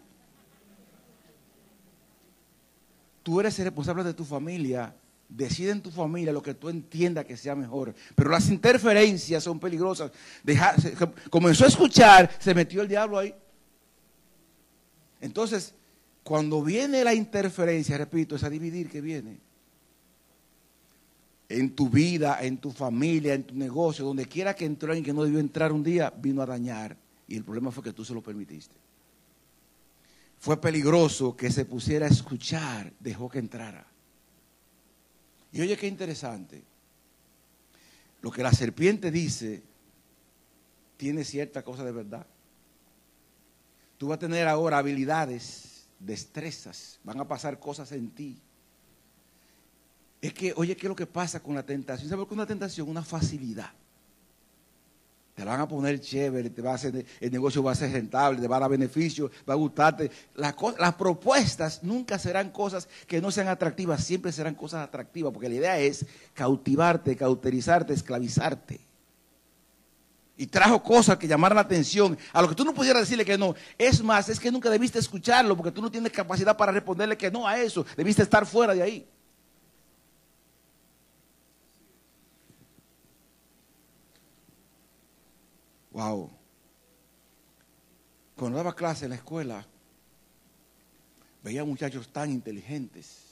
[3.22, 4.94] Tú eres el responsable de tu familia.
[5.28, 7.94] Decide en tu familia lo que tú entiendas que sea mejor.
[8.14, 10.10] Pero las interferencias son peligrosas.
[11.30, 13.34] comenzó a escuchar, se metió el diablo ahí.
[15.24, 15.72] Entonces,
[16.22, 19.38] cuando viene la interferencia, repito, es a dividir que viene
[21.48, 25.14] en tu vida, en tu familia, en tu negocio, donde quiera que entró y que
[25.14, 26.94] no debió entrar un día, vino a dañar.
[27.26, 28.74] Y el problema fue que tú se lo permitiste.
[30.40, 33.86] Fue peligroso que se pusiera a escuchar, dejó que entrara.
[35.52, 36.62] Y oye qué interesante.
[38.20, 39.62] Lo que la serpiente dice
[40.98, 42.26] tiene cierta cosa de verdad.
[43.98, 48.40] Tú vas a tener ahora habilidades, destrezas, van a pasar cosas en ti
[50.26, 52.08] es que, oye, ¿qué es lo que pasa con la tentación?
[52.08, 52.88] ¿Sabes qué es una tentación?
[52.88, 53.70] Una facilidad.
[55.34, 58.40] Te van a poner chévere, te va a hacer, el negocio va a ser rentable,
[58.40, 60.10] te va a dar beneficio, va a gustarte.
[60.34, 65.56] las propuestas nunca serán cosas que no sean atractivas, siempre serán cosas atractivas, porque la
[65.56, 68.80] idea es cautivarte, cauterizarte, esclavizarte.
[70.36, 73.38] Y trajo cosas que llamaran la atención, a lo que tú no pudieras decirle que
[73.38, 73.54] no.
[73.78, 77.30] Es más, es que nunca debiste escucharlo, porque tú no tienes capacidad para responderle que
[77.30, 77.86] no a eso.
[77.96, 79.08] Debiste estar fuera de ahí.
[85.92, 86.28] Wow.
[88.34, 89.64] Cuando daba clase en la escuela,
[91.44, 93.22] veía muchachos tan inteligentes.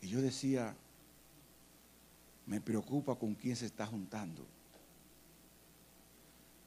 [0.00, 0.74] Y yo decía,
[2.46, 4.44] me preocupa con quién se está juntando.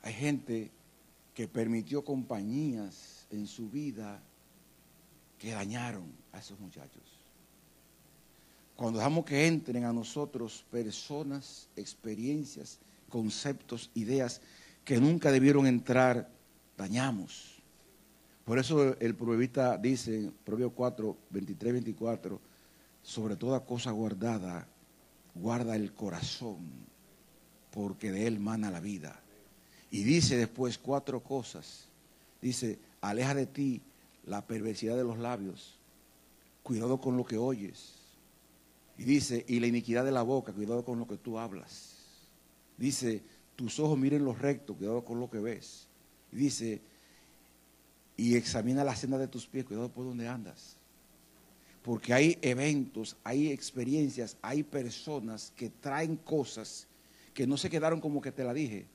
[0.03, 0.69] Hay gente
[1.33, 4.21] que permitió compañías en su vida
[5.39, 7.01] que dañaron a esos muchachos.
[8.75, 14.41] Cuando dejamos que entren a nosotros personas, experiencias, conceptos, ideas
[14.83, 16.29] que nunca debieron entrar,
[16.77, 17.61] dañamos.
[18.43, 22.41] Por eso el proverbista dice Proverbio 4, 23, 24,
[23.01, 24.67] sobre toda cosa guardada,
[25.33, 26.59] guarda el corazón,
[27.71, 29.22] porque de él mana la vida.
[29.93, 31.85] Y dice después cuatro cosas.
[32.41, 33.79] Dice, aleja de ti
[34.25, 35.77] la perversidad de los labios,
[36.63, 37.93] cuidado con lo que oyes.
[38.97, 41.97] Y dice, y la iniquidad de la boca, cuidado con lo que tú hablas.
[42.75, 43.21] Dice,
[43.55, 45.85] tus ojos miren lo recto, cuidado con lo que ves.
[46.31, 46.81] Y dice,
[48.17, 50.75] y examina la senda de tus pies, cuidado por donde andas.
[51.83, 56.87] Porque hay eventos, hay experiencias, hay personas que traen cosas
[57.35, 58.87] que no se quedaron como que te la dije.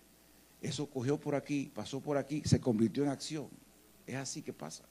[0.61, 3.49] Eso cogió por aquí, pasó por aquí, se convirtió en acción.
[4.07, 4.85] Es así que pasa.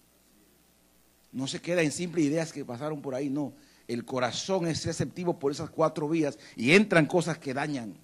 [1.31, 3.53] No se queda en simples ideas que pasaron por ahí, no.
[3.87, 7.97] El corazón es receptivo por esas cuatro vías y entran cosas que dañan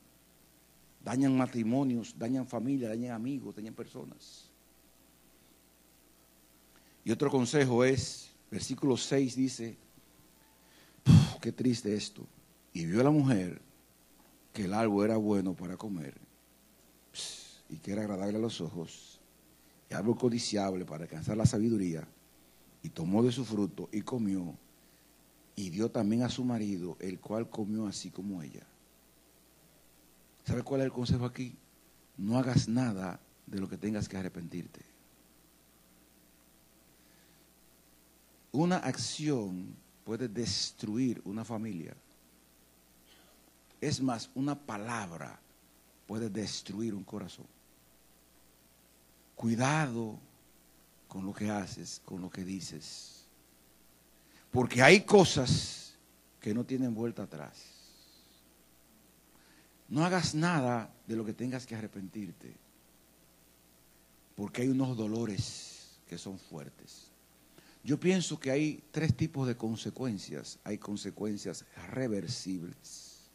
[1.03, 4.49] dañan matrimonios, dañan familia, dañan amigos, dañan personas.
[7.03, 9.77] Y otro consejo es, versículo 6 dice,
[11.41, 12.25] qué triste esto.
[12.71, 13.61] Y vio a la mujer
[14.53, 16.13] que el árbol era bueno para comer
[17.73, 19.19] y que era agradable a los ojos,
[19.89, 22.07] y árbol codiciable para alcanzar la sabiduría,
[22.83, 24.55] y tomó de su fruto y comió,
[25.55, 28.63] y dio también a su marido, el cual comió así como ella.
[30.45, 31.55] ¿Sabe cuál es el consejo aquí?
[32.17, 34.81] No hagas nada de lo que tengas que arrepentirte.
[38.51, 41.95] Una acción puede destruir una familia.
[43.81, 45.39] Es más, una palabra
[46.05, 47.47] puede destruir un corazón.
[49.35, 50.19] Cuidado
[51.07, 53.25] con lo que haces, con lo que dices.
[54.51, 55.93] Porque hay cosas
[56.39, 57.73] que no tienen vuelta atrás.
[59.89, 62.55] No hagas nada de lo que tengas que arrepentirte.
[64.35, 67.11] Porque hay unos dolores que son fuertes.
[67.83, 70.57] Yo pienso que hay tres tipos de consecuencias.
[70.63, 73.29] Hay consecuencias reversibles.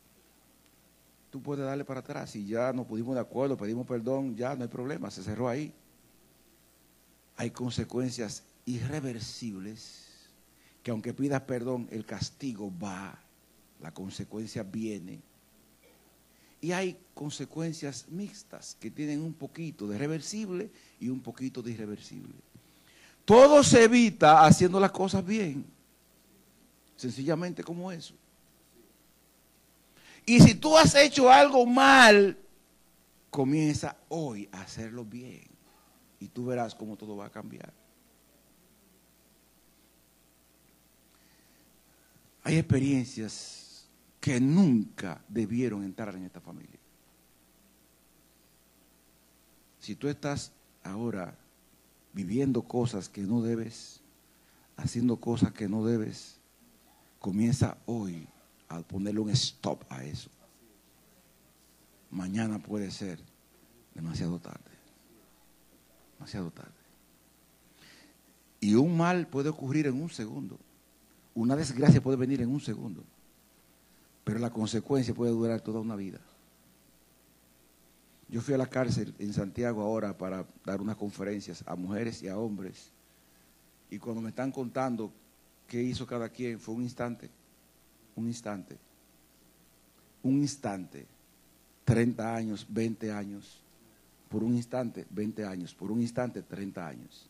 [1.31, 2.31] Tú puedes darle para atrás.
[2.31, 5.73] Si ya no pudimos de acuerdo, pedimos perdón, ya no hay problema, se cerró ahí.
[7.38, 10.09] Hay consecuencias irreversibles
[10.83, 13.16] que aunque pidas perdón, el castigo va,
[13.81, 15.20] la consecuencia viene.
[16.61, 22.35] Y hay consecuencias mixtas que tienen un poquito de reversible y un poquito de irreversible.
[23.24, 25.64] Todo se evita haciendo las cosas bien.
[26.96, 28.14] Sencillamente como eso.
[30.27, 32.37] Y si tú has hecho algo mal,
[33.31, 35.58] comienza hoy a hacerlo bien.
[36.20, 37.72] Y tú verás cómo todo va a cambiar.
[42.42, 43.88] Hay experiencias
[44.20, 46.78] que nunca debieron entrar en esta familia.
[49.81, 50.52] Si tú estás
[50.83, 51.37] ahora
[52.12, 54.00] viviendo cosas que no debes,
[54.76, 56.38] haciendo cosas que no debes,
[57.18, 58.26] comienza hoy
[58.68, 60.31] a ponerle un stop a eso.
[62.11, 63.20] Mañana puede ser
[63.94, 64.67] demasiado tarde.
[66.18, 66.72] Demasiado tarde.
[68.61, 70.59] Y un mal puede ocurrir en un segundo.
[71.35, 73.04] Una desgracia puede venir en un segundo.
[74.24, 76.18] Pero la consecuencia puede durar toda una vida.
[78.28, 82.28] Yo fui a la cárcel en Santiago ahora para dar unas conferencias a mujeres y
[82.28, 82.90] a hombres.
[83.90, 85.12] Y cuando me están contando
[85.66, 87.31] qué hizo cada quien, fue un instante.
[88.16, 88.76] Un instante.
[90.22, 91.07] Un instante.
[91.85, 93.62] 30 años, 20 años.
[94.29, 95.75] Por un instante, 20 años.
[95.75, 97.29] Por un instante, 30 años.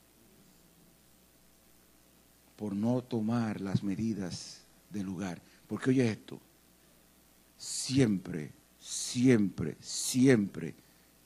[2.57, 5.41] Por no tomar las medidas del lugar.
[5.69, 6.41] Porque oye esto,
[7.57, 10.75] siempre, siempre, siempre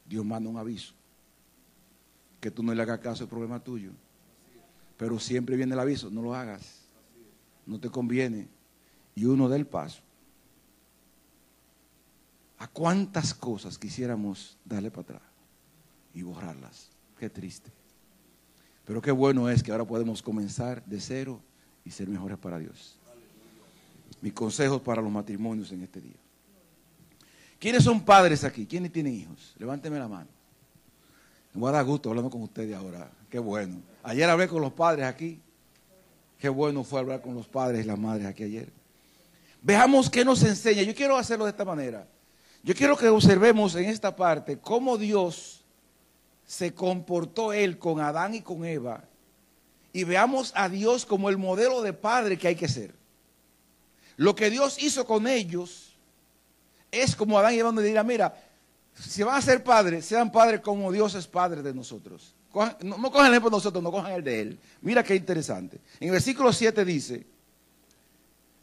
[0.06, 0.92] Dios manda un aviso.
[2.38, 3.92] Que tú no le hagas caso, es problema tuyo.
[4.98, 6.82] Pero siempre viene el aviso, no lo hagas.
[7.64, 8.46] No te conviene.
[9.14, 10.02] Y uno del paso.
[12.58, 15.31] ¿A cuántas cosas quisiéramos darle para atrás
[16.14, 16.90] y borrarlas?
[17.18, 17.70] Qué triste.
[18.84, 21.40] Pero qué bueno es que ahora podemos comenzar de cero
[21.84, 22.96] y ser mejores para Dios.
[24.20, 26.16] Mis consejos para los matrimonios en este día.
[27.58, 28.66] ¿Quiénes son padres aquí?
[28.66, 29.54] ¿Quiénes tienen hijos?
[29.58, 30.28] Levánteme la mano.
[31.54, 33.10] Me a dar gusto hablando con ustedes ahora.
[33.30, 33.80] Qué bueno.
[34.02, 35.38] Ayer hablé con los padres aquí.
[36.38, 38.72] Qué bueno fue hablar con los padres y las madres aquí ayer.
[39.62, 40.82] Veamos qué nos enseña.
[40.82, 42.08] Yo quiero hacerlo de esta manera.
[42.64, 45.61] Yo quiero que observemos en esta parte cómo Dios
[46.52, 49.04] se comportó él con Adán y con Eva
[49.90, 52.94] y veamos a Dios como el modelo de padre que hay que ser.
[54.18, 55.94] Lo que Dios hizo con ellos
[56.90, 58.38] es como Adán y Eva donde dirá, mira,
[58.94, 62.34] si van a ser padres, sean padres como Dios es padre de nosotros.
[62.82, 64.58] no, cojan el ejemplo de nosotros, no cojan el de él.
[64.82, 65.80] Mira qué interesante.
[66.00, 67.24] En el versículo 7 dice,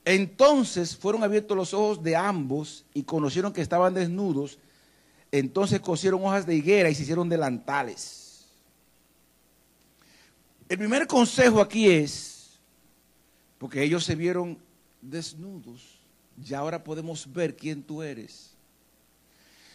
[0.05, 4.59] entonces fueron abiertos los ojos de ambos y conocieron que estaban desnudos.
[5.31, 8.47] Entonces cosieron hojas de higuera y se hicieron delantales.
[10.67, 12.59] El primer consejo aquí es,
[13.57, 14.59] porque ellos se vieron
[15.01, 15.99] desnudos,
[16.37, 18.51] ya ahora podemos ver quién tú eres.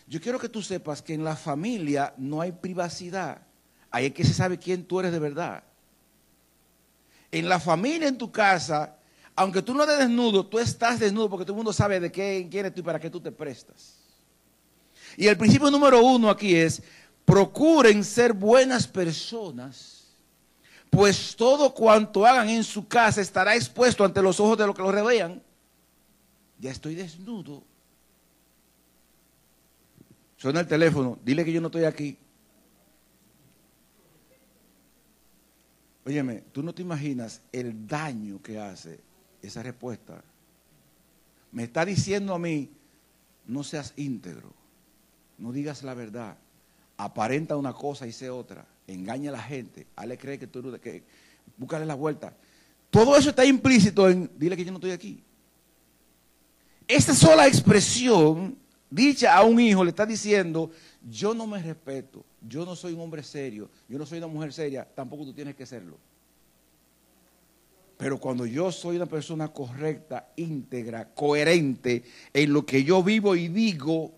[0.06, 3.42] Yo quiero que tú sepas que en la familia no hay privacidad.
[3.90, 5.64] Ahí es que se sabe quién tú eres de verdad.
[7.32, 8.96] En la familia, en tu casa,
[9.34, 12.46] aunque tú no estés desnudo, tú estás desnudo porque todo el mundo sabe de qué
[12.50, 14.03] quién eres tú y para qué tú te prestas.
[15.16, 16.82] Y el principio número uno aquí es,
[17.24, 20.16] procuren ser buenas personas,
[20.90, 24.82] pues todo cuanto hagan en su casa estará expuesto ante los ojos de los que
[24.82, 25.42] lo rodean.
[26.58, 27.62] Ya estoy desnudo.
[30.36, 32.18] Suena el teléfono, dile que yo no estoy aquí.
[36.06, 39.00] Óyeme, tú no te imaginas el daño que hace
[39.40, 40.22] esa respuesta.
[41.50, 42.70] Me está diciendo a mí,
[43.46, 44.52] no seas íntegro,
[45.38, 46.36] no digas la verdad,
[46.96, 51.02] aparenta una cosa y sé otra, engaña a la gente, le cree que tú, que,
[51.56, 52.32] búscale la vuelta.
[52.90, 55.22] Todo eso está implícito en, dile que yo no estoy aquí.
[56.86, 58.56] Esta sola expresión,
[58.90, 60.70] dicha a un hijo, le está diciendo,
[61.10, 64.52] yo no me respeto, yo no soy un hombre serio, yo no soy una mujer
[64.52, 65.96] seria, tampoco tú tienes que serlo.
[67.96, 73.48] Pero cuando yo soy una persona correcta, íntegra, coherente en lo que yo vivo y
[73.48, 74.12] digo,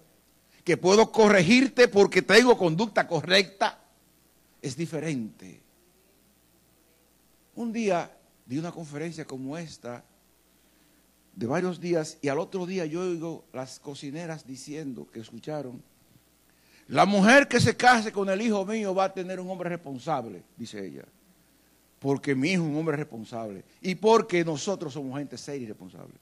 [0.67, 3.79] que puedo corregirte porque tengo conducta correcta,
[4.61, 5.63] es diferente.
[7.55, 8.11] Un día
[8.45, 10.05] di una conferencia como esta,
[11.37, 15.81] de varios días, y al otro día yo oigo las cocineras diciendo que escucharon,
[16.89, 20.43] la mujer que se case con el hijo mío va a tener un hombre responsable,
[20.57, 21.05] dice ella,
[22.01, 26.15] porque mi hijo es un hombre responsable y porque nosotros somos gente seria y responsable.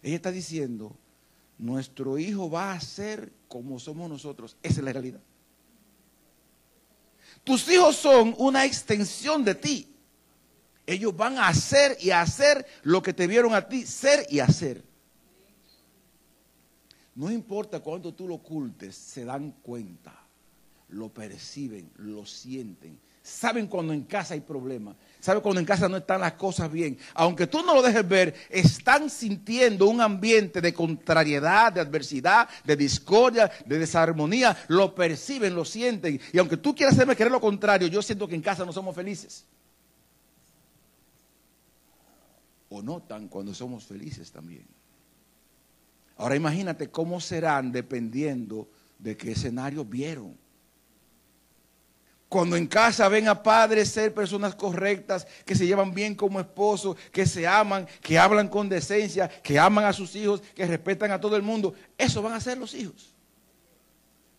[0.00, 0.94] Ella está diciendo,
[1.58, 5.20] nuestro hijo va a ser como somos nosotros, esa es la realidad.
[7.44, 9.94] Tus hijos son una extensión de ti.
[10.86, 14.40] Ellos van a hacer y a hacer lo que te vieron a ti ser y
[14.40, 14.82] hacer.
[17.14, 20.14] No importa cuánto tú lo ocultes, se dan cuenta,
[20.88, 23.00] lo perciben, lo sienten.
[23.28, 26.96] Saben cuando en casa hay problemas, saben cuando en casa no están las cosas bien.
[27.12, 32.74] Aunque tú no lo dejes ver, están sintiendo un ambiente de contrariedad, de adversidad, de
[32.74, 34.56] discordia, de desarmonía.
[34.68, 36.18] Lo perciben, lo sienten.
[36.32, 38.94] Y aunque tú quieras hacerme creer lo contrario, yo siento que en casa no somos
[38.94, 39.44] felices.
[42.70, 44.66] O notan cuando somos felices también.
[46.16, 50.34] Ahora imagínate cómo serán dependiendo de qué escenario vieron.
[52.28, 56.96] Cuando en casa ven a padres ser personas correctas, que se llevan bien como esposos,
[57.10, 61.20] que se aman, que hablan con decencia, que aman a sus hijos, que respetan a
[61.20, 63.14] todo el mundo, eso van a ser los hijos.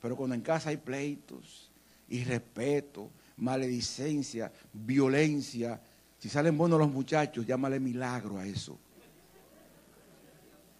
[0.02, 1.72] Pero cuando en casa hay pleitos,
[2.10, 5.82] irrespeto, maledicencia, violencia,
[6.20, 8.78] si salen buenos los muchachos, llámale milagro a eso.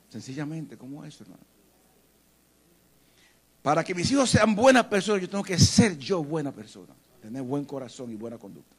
[0.10, 1.44] Sencillamente, como eso, hermano.
[3.62, 6.94] Para que mis hijos sean buenas personas, yo tengo que ser yo buena persona.
[7.22, 8.76] Tener buen corazón y buena conducta.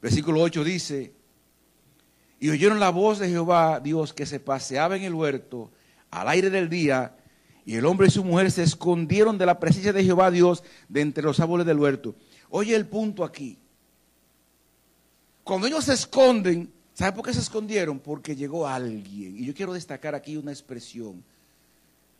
[0.00, 1.12] Versículo 8 dice,
[2.38, 5.72] y oyeron la voz de Jehová, Dios, que se paseaba en el huerto
[6.10, 7.16] al aire del día,
[7.64, 11.00] y el hombre y su mujer se escondieron de la presencia de Jehová, Dios, de
[11.00, 12.14] entre los árboles del huerto.
[12.50, 13.58] Oye el punto aquí.
[15.42, 17.98] Cuando ellos se esconden, ¿sabe por qué se escondieron?
[17.98, 19.38] Porque llegó alguien.
[19.38, 21.24] Y yo quiero destacar aquí una expresión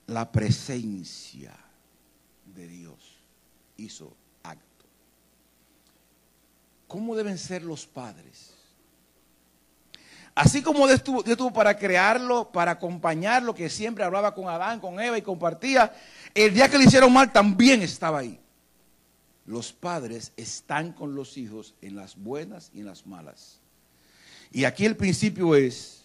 [0.06, 1.54] la presencia
[2.54, 3.18] de Dios
[3.76, 4.84] hizo acto.
[6.86, 8.52] ¿Cómo deben ser los padres?
[10.34, 15.16] Así como Dios estuvo, para crearlo, para acompañarlo, que siempre hablaba con Adán, con Eva
[15.16, 15.94] y compartía,
[16.34, 18.40] el día que le hicieron mal también estaba ahí.
[19.46, 23.60] Los padres están con los hijos en las buenas y en las malas.
[24.50, 26.04] Y aquí el principio es,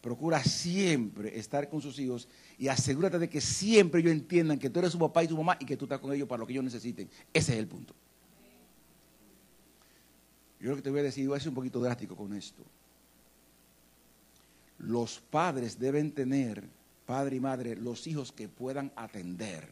[0.00, 2.26] procura siempre estar con sus hijos
[2.60, 5.56] y asegúrate de que siempre ellos entiendan que tú eres su papá y su mamá
[5.58, 7.08] y que tú estás con ellos para lo que ellos necesiten.
[7.32, 7.94] Ese es el punto.
[10.60, 12.62] Yo lo que te voy a decir, voy a ser un poquito drástico con esto.
[14.76, 16.62] Los padres deben tener,
[17.06, 19.66] padre y madre, los hijos que puedan atender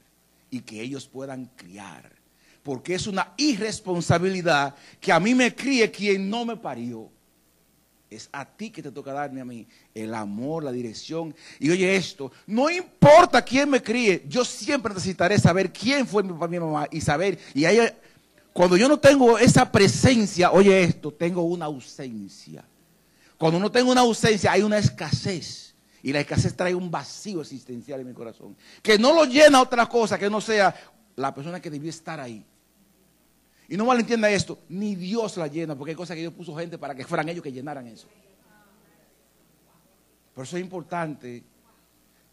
[0.51, 2.11] y que ellos puedan criar.
[2.63, 7.11] Porque es una irresponsabilidad que a mí me críe quien no me parió.
[8.11, 11.35] Es a ti que te toca darme a mí el amor, la dirección.
[11.59, 16.33] Y oye esto, no importa quién me críe, yo siempre necesitaré saber quién fue mi
[16.33, 17.39] papá mi mamá y saber.
[17.55, 17.65] Y
[18.53, 22.65] cuando yo no tengo esa presencia, oye esto, tengo una ausencia.
[23.37, 25.75] Cuando no tengo una ausencia, hay una escasez.
[26.03, 28.57] Y la escasez trae un vacío existencial en mi corazón.
[28.83, 30.75] Que no lo llena otra cosa que no sea
[31.15, 32.45] la persona que debió estar ahí.
[33.69, 36.79] Y no malentienda esto, ni Dios la llena, porque hay cosas que Dios puso gente
[36.79, 38.09] para que fueran ellos que llenaran eso.
[40.35, 41.45] Por eso es importante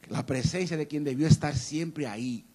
[0.07, 2.45] la presencia de quien debió estar siempre ahí.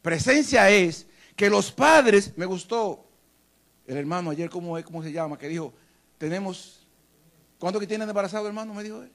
[0.00, 1.06] Presencia es
[1.36, 3.04] que los padres, me gustó
[3.86, 4.84] el hermano ayer, ¿cómo es?
[4.84, 5.36] ¿Cómo se llama?
[5.36, 5.74] Que dijo,
[6.16, 6.86] tenemos,
[7.58, 8.72] ¿cuánto que tienen embarazado hermano?
[8.72, 9.12] Me dijo él.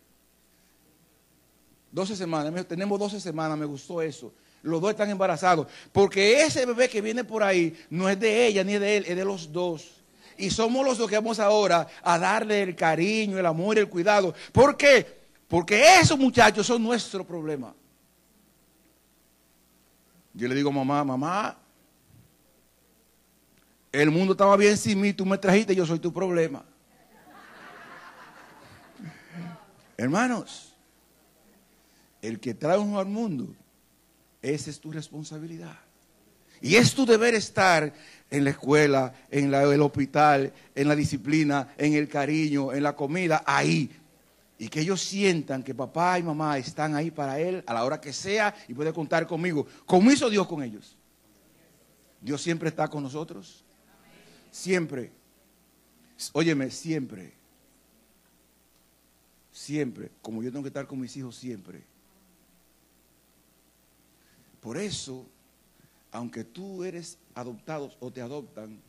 [1.91, 4.33] 12 semanas, tenemos 12 semanas, me gustó eso.
[4.67, 5.67] Los dos están embarazados.
[5.91, 9.15] Porque ese bebé que viene por ahí no es de ella ni de él, es
[9.15, 10.03] de los dos.
[10.37, 13.89] Y somos los dos que vamos ahora a darle el cariño, el amor y el
[13.89, 14.35] cuidado.
[14.51, 15.17] ¿Por qué?
[15.47, 17.73] Porque esos muchachos son nuestro problema.
[20.33, 21.57] Yo le digo, mamá, mamá,
[23.91, 26.63] el mundo estaba bien sin mí, tú me trajiste, yo soy tu problema.
[29.97, 30.75] Hermanos,
[32.21, 33.47] el que trae un al mundo
[34.53, 35.77] esa es tu responsabilidad.
[36.61, 37.93] Y es tu deber estar
[38.29, 43.43] en la escuela, en el hospital, en la disciplina, en el cariño, en la comida,
[43.45, 43.91] ahí.
[44.57, 48.01] Y que ellos sientan que papá y mamá están ahí para él a la hora
[48.01, 49.67] que sea y puede contar conmigo.
[49.85, 50.97] Como hizo Dios con ellos.
[52.19, 53.63] Dios siempre está con nosotros.
[54.49, 55.11] Siempre.
[56.33, 57.33] Óyeme, siempre.
[59.51, 60.09] Siempre.
[60.23, 61.83] Como yo tengo que estar con mis hijos siempre.
[64.67, 65.25] Por eso,
[66.11, 68.81] aunque tú eres adoptado o te adoptan,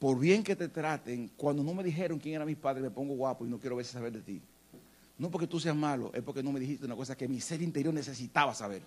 [0.00, 3.14] por bien que te traten, cuando no me dijeron quién era mi padre, me pongo
[3.14, 4.42] guapo y no quiero ver saber de ti.
[5.16, 7.62] No porque tú seas malo, es porque no me dijiste una cosa que mi ser
[7.62, 8.82] interior necesitaba saber.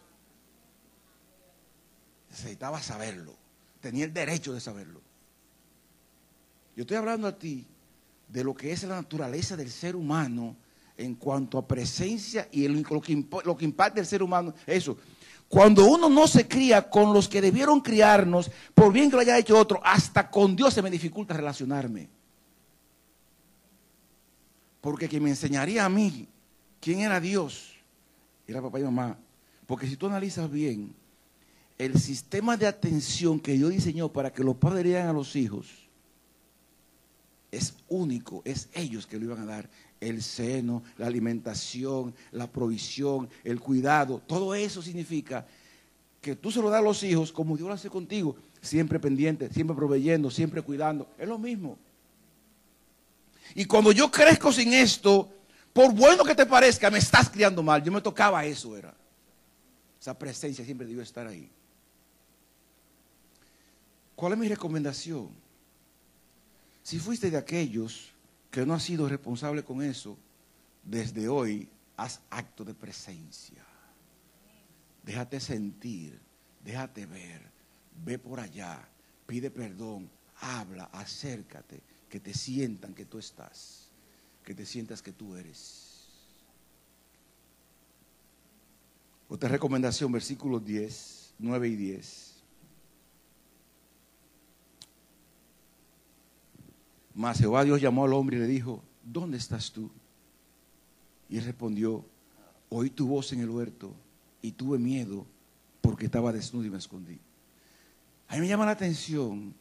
[2.29, 3.33] Necesitaba saberlo.
[3.79, 4.99] Tenía el derecho de saberlo.
[6.75, 7.65] Yo estoy hablando a ti
[8.27, 10.57] de lo que es la naturaleza del ser humano
[10.97, 14.53] en cuanto a presencia y lo, que, lo que impacta el ser humano.
[14.67, 14.97] Eso.
[15.49, 19.37] Cuando uno no se cría con los que debieron criarnos, por bien que lo haya
[19.37, 22.07] hecho otro, hasta con Dios se me dificulta relacionarme.
[24.79, 26.27] Porque quien me enseñaría a mí
[26.79, 27.73] quién era Dios
[28.47, 29.17] era papá y mamá.
[29.65, 30.93] Porque si tú analizas bien,
[31.79, 35.67] el sistema de atención que Dios diseñó para que los padres dieran a los hijos
[37.51, 39.69] es único, es ellos que lo iban a dar.
[39.99, 45.45] El seno, la alimentación, la provisión, el cuidado, todo eso significa
[46.21, 49.49] que tú se lo das a los hijos como Dios lo hace contigo, siempre pendiente,
[49.51, 51.09] siempre proveyendo, siempre cuidando.
[51.17, 51.77] Es lo mismo.
[53.55, 55.29] Y cuando yo crezco sin esto,
[55.73, 57.83] por bueno que te parezca, me estás criando mal.
[57.83, 58.93] Yo me tocaba eso, era.
[59.99, 61.49] Esa presencia siempre debió estar ahí.
[64.15, 65.29] ¿Cuál es mi recomendación?
[66.83, 68.08] Si fuiste de aquellos
[68.51, 70.17] que no has sido responsable con eso,
[70.83, 73.63] desde hoy haz acto de presencia.
[75.03, 76.19] Déjate sentir,
[76.63, 77.41] déjate ver,
[78.03, 78.87] ve por allá,
[79.25, 80.09] pide perdón,
[80.41, 83.89] habla, acércate, que te sientan que tú estás,
[84.43, 85.89] que te sientas que tú eres.
[89.27, 92.28] Otra recomendación, versículos 10, 9 y 10.
[97.19, 99.91] Mas Jehová Dios llamó al hombre y le dijo, ¿dónde estás tú?
[101.27, 102.05] Y él respondió,
[102.69, 103.93] oí tu voz en el huerto
[104.41, 105.25] y tuve miedo
[105.81, 107.19] porque estaba desnudo y me escondí.
[108.29, 109.53] A mí me llama la atención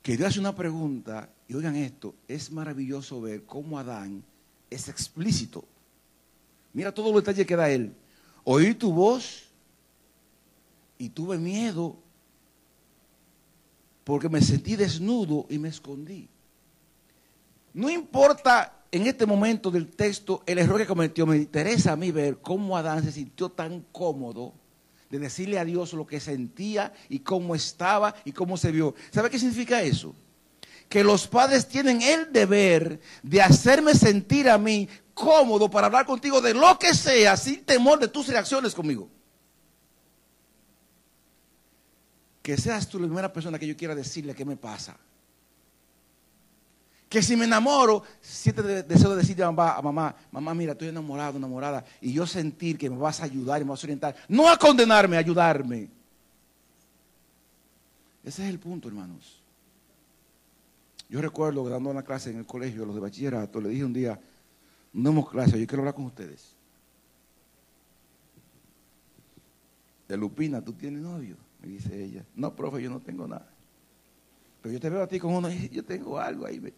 [0.00, 4.22] que Dios hace una pregunta y oigan esto, es maravilloso ver cómo Adán
[4.70, 5.64] es explícito.
[6.72, 7.92] Mira todo los detalles que da él.
[8.44, 9.48] Oí tu voz
[10.98, 11.98] y tuve miedo
[14.04, 16.28] porque me sentí desnudo y me escondí.
[17.72, 22.12] No importa en este momento del texto el error que cometió, me interesa a mí
[22.12, 24.52] ver cómo Adán se sintió tan cómodo
[25.10, 28.94] de decirle a Dios lo que sentía y cómo estaba y cómo se vio.
[29.10, 30.14] ¿Sabe qué significa eso?
[30.88, 36.40] Que los padres tienen el deber de hacerme sentir a mí cómodo para hablar contigo
[36.40, 39.08] de lo que sea sin temor de tus reacciones conmigo.
[42.44, 44.94] Que seas tú la primera persona que yo quiera decirle qué me pasa.
[47.08, 50.88] Que si me enamoro, siete deseo de decirle a mamá, a mamá, mamá, mira, estoy
[50.88, 54.14] enamorado, enamorada, y yo sentir que me vas a ayudar y me vas a orientar.
[54.28, 55.88] No a condenarme, a ayudarme.
[58.22, 59.40] Ese es el punto, hermanos.
[61.08, 64.20] Yo recuerdo dando una clase en el colegio, los de bachillerato, le dije un día,
[64.92, 66.52] no hemos clase, yo quiero hablar con ustedes.
[70.06, 71.38] De Lupina, ¿tú tienes novio?
[71.64, 73.48] Dice ella, no, profe, yo no tengo nada.
[74.60, 76.72] Pero yo te veo a ti con uno y yo tengo algo ahí.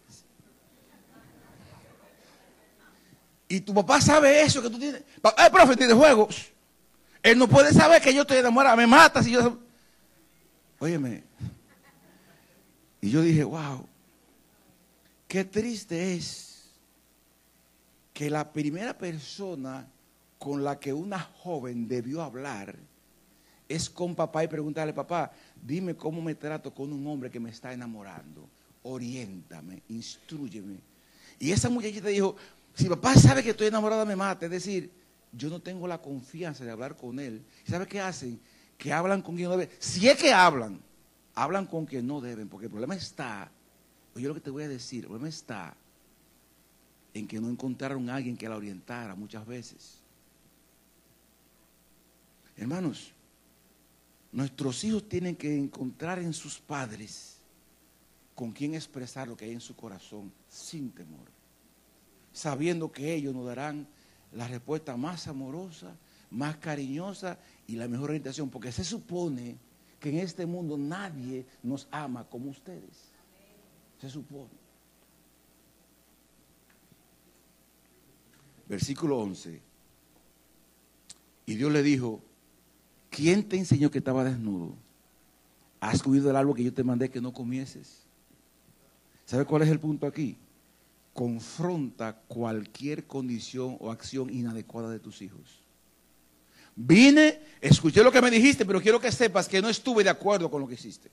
[3.49, 5.01] Y tu papá sabe eso que tú tienes.
[5.01, 6.51] Eh, profe, tiene juegos.
[7.23, 8.75] Él no puede saber que yo estoy enamorada.
[8.75, 9.59] Me mata si yo.
[10.79, 11.23] Óyeme.
[13.01, 13.87] Y yo dije, wow.
[15.27, 16.71] Qué triste es
[18.13, 19.87] que la primera persona
[20.37, 22.75] con la que una joven debió hablar
[23.67, 27.49] es con papá y preguntarle, papá, dime cómo me trato con un hombre que me
[27.49, 28.47] está enamorando.
[28.83, 30.79] Oriéntame, instruyeme.
[31.39, 32.35] Y esa muchachita dijo,
[32.73, 34.45] si papá sabe que estoy enamorada, me mata.
[34.45, 34.91] Es decir,
[35.31, 37.43] yo no tengo la confianza de hablar con él.
[37.67, 38.39] ¿Sabe qué hacen?
[38.77, 39.75] Que hablan con quien no deben.
[39.79, 40.79] Si es que hablan,
[41.35, 42.47] hablan con quien no deben.
[42.47, 43.51] Porque el problema está,
[44.15, 45.75] oye lo que te voy a decir, el problema está
[47.13, 49.99] en que no encontraron a alguien que la orientara muchas veces.
[52.55, 53.11] Hermanos,
[54.31, 57.37] Nuestros hijos tienen que encontrar en sus padres
[58.35, 61.27] con quien expresar lo que hay en su corazón sin temor,
[62.31, 63.87] sabiendo que ellos nos darán
[64.31, 65.95] la respuesta más amorosa,
[66.29, 69.57] más cariñosa y la mejor orientación, porque se supone
[69.99, 73.11] que en este mundo nadie nos ama como ustedes.
[73.99, 74.51] Se supone.
[78.67, 79.61] Versículo 11.
[81.45, 82.21] Y Dios le dijo,
[83.09, 84.75] ¿Quién te enseñó que estaba desnudo?
[85.79, 88.03] ¿Has comido el árbol que yo te mandé que no comieses?
[89.25, 90.37] ¿Sabe cuál es el punto aquí?
[91.13, 95.61] Confronta cualquier condición o acción inadecuada de tus hijos.
[96.75, 100.49] Vine, escuché lo que me dijiste, pero quiero que sepas que no estuve de acuerdo
[100.49, 101.09] con lo que hiciste.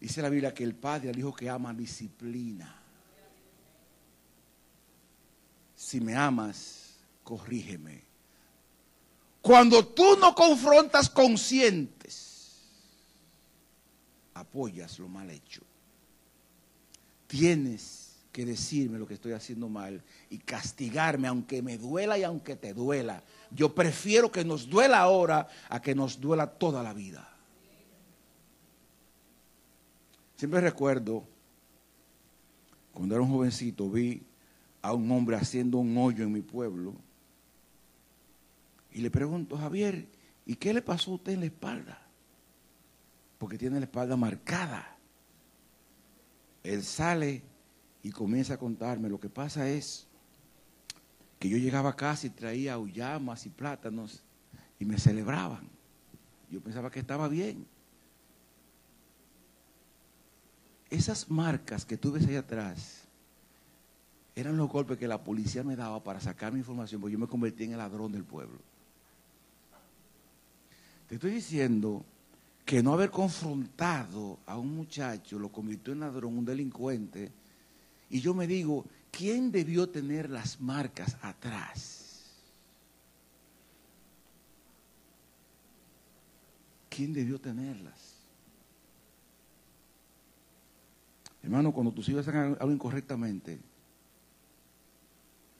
[0.00, 2.80] Dice la Biblia que el padre al hijo que ama disciplina.
[5.74, 8.13] Si me amas, corrígeme.
[9.44, 12.62] Cuando tú no confrontas conscientes,
[14.32, 15.60] apoyas lo mal hecho.
[17.26, 22.56] Tienes que decirme lo que estoy haciendo mal y castigarme, aunque me duela y aunque
[22.56, 23.22] te duela.
[23.50, 27.28] Yo prefiero que nos duela ahora a que nos duela toda la vida.
[30.36, 31.22] Siempre recuerdo,
[32.94, 34.22] cuando era un jovencito, vi
[34.80, 36.94] a un hombre haciendo un hoyo en mi pueblo.
[38.94, 40.08] Y le pregunto, Javier,
[40.46, 42.00] ¿y qué le pasó a usted en la espalda?
[43.38, 44.96] Porque tiene la espalda marcada.
[46.62, 47.42] Él sale
[48.04, 49.08] y comienza a contarme.
[49.08, 50.06] Lo que pasa es
[51.40, 54.22] que yo llegaba a casa y traía ullamas y plátanos
[54.78, 55.68] y me celebraban.
[56.48, 57.66] Yo pensaba que estaba bien.
[60.88, 63.02] Esas marcas que tú ves ahí atrás
[64.36, 67.26] eran los golpes que la policía me daba para sacar mi información, porque yo me
[67.26, 68.60] convertí en el ladrón del pueblo.
[71.08, 72.04] Te estoy diciendo
[72.64, 77.30] que no haber confrontado a un muchacho lo convirtió en ladrón, un delincuente,
[78.08, 82.00] y yo me digo, ¿quién debió tener las marcas atrás?
[86.88, 88.14] ¿Quién debió tenerlas?
[91.42, 93.60] Hermano, cuando tus hijos hagan algo incorrectamente,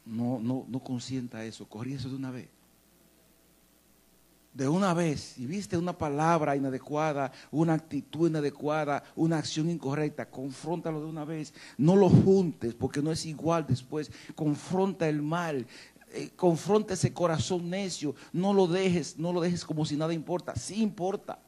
[0.07, 2.54] no, no, no consienta eso, corrí eso de una vez.
[4.55, 11.01] De una vez, si viste una palabra inadecuada, una actitud inadecuada, una acción incorrecta, confróntalo
[11.01, 11.53] de una vez.
[11.77, 14.13] No lo juntes porque no es igual después.
[14.37, 15.67] Confronta el mal,
[16.13, 18.15] eh, confronta ese corazón necio.
[18.33, 20.55] No lo dejes, no lo dejes como si nada importa.
[20.55, 21.41] Sí importa.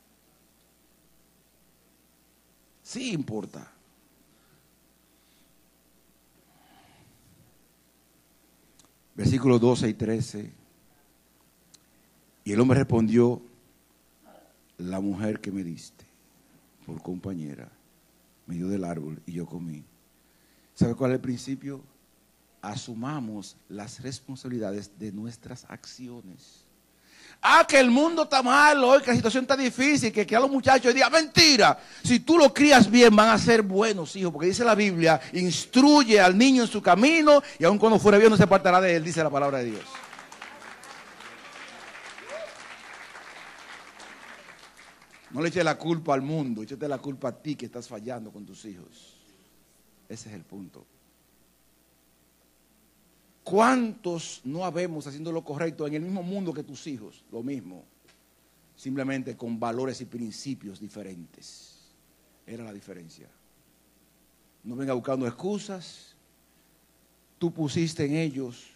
[2.82, 3.70] Sí importa.
[9.14, 10.65] Versículos 12 y 13.
[12.46, 13.42] Y el hombre respondió,
[14.78, 16.04] la mujer que me diste
[16.86, 17.68] por compañera
[18.46, 19.82] me dio del árbol y yo comí.
[20.72, 21.82] ¿Sabe cuál es el principio?
[22.62, 26.64] Asumamos las responsabilidades de nuestras acciones.
[27.42, 30.40] Ah, que el mundo está mal hoy, que la situación está difícil, que, que a
[30.40, 31.76] los muchachos digan, mentira.
[32.04, 36.20] Si tú lo crías bien, van a ser buenos hijos, porque dice la Biblia, instruye
[36.20, 39.02] al niño en su camino y aun cuando fuera bien no se apartará de él,
[39.02, 40.05] dice la palabra de Dios.
[45.30, 48.30] No le eches la culpa al mundo, échate la culpa a ti que estás fallando
[48.30, 49.16] con tus hijos.
[50.08, 50.84] Ese es el punto.
[53.42, 57.24] ¿Cuántos no habemos haciendo lo correcto en el mismo mundo que tus hijos?
[57.30, 57.84] Lo mismo,
[58.76, 61.92] simplemente con valores y principios diferentes.
[62.46, 63.28] Era la diferencia.
[64.64, 66.14] No venga buscando excusas.
[67.38, 68.66] Tú pusiste en ellos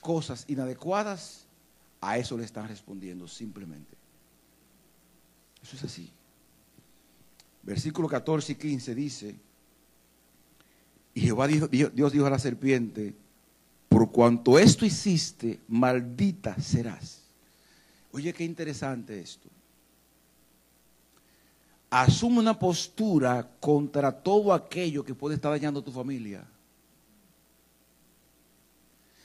[0.00, 1.46] cosas inadecuadas,
[2.00, 4.03] a eso le están respondiendo simplemente.
[5.64, 6.10] Eso es así.
[7.62, 9.34] Versículo 14 y 15 dice,
[11.14, 13.14] y Jehová dijo, Dios dijo a la serpiente,
[13.88, 17.22] por cuanto esto hiciste, maldita serás.
[18.12, 19.48] Oye, qué interesante esto.
[21.88, 26.44] Asume una postura contra todo aquello que puede estar dañando a tu familia.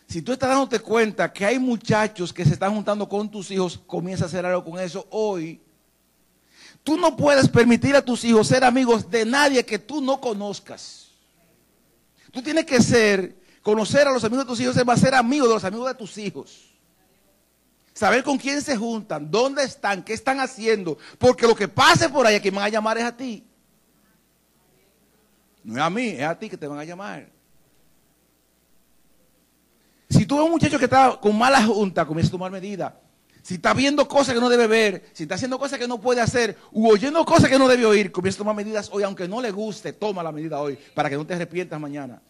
[0.08, 3.78] Si tú estás dándote cuenta que hay muchachos que se están juntando con tus hijos,
[3.86, 5.60] comienza a hacer algo con eso hoy.
[6.84, 11.10] Tú no puedes permitir a tus hijos ser amigos de nadie que tú no conozcas.
[12.32, 15.48] Tú tienes que ser Conocer a los amigos de tus hijos va a ser amigo
[15.48, 16.74] de los amigos de tus hijos.
[17.94, 20.98] Saber con quién se juntan, dónde están, qué están haciendo.
[21.18, 23.46] Porque lo que pase por ahí, a quien van a llamar es a ti.
[25.64, 27.30] No es a mí, es a ti que te van a llamar.
[30.10, 32.94] Si tú ves un muchacho que está con mala junta, comienza a tomar medidas.
[33.50, 36.22] Si está viendo cosas que no debe ver, si está haciendo cosas que no puede
[36.22, 39.41] hacer, u oyendo cosas que no debe oír, comienza a tomar medidas hoy, aunque no
[39.41, 42.22] le guste, toma la medida hoy, para que no te arrepientas mañana.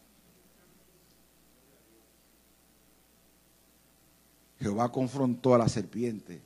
[4.61, 6.41] Jehová confrontó a la serpiente.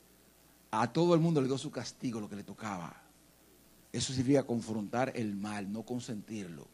[0.72, 3.00] A todo el mundo le dio su castigo, lo que le tocaba.
[3.92, 6.68] Eso significa confrontar el mal, no consentirlo.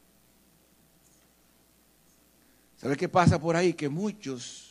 [2.77, 3.73] ¿Sabe qué pasa por ahí?
[3.73, 4.68] Que muchos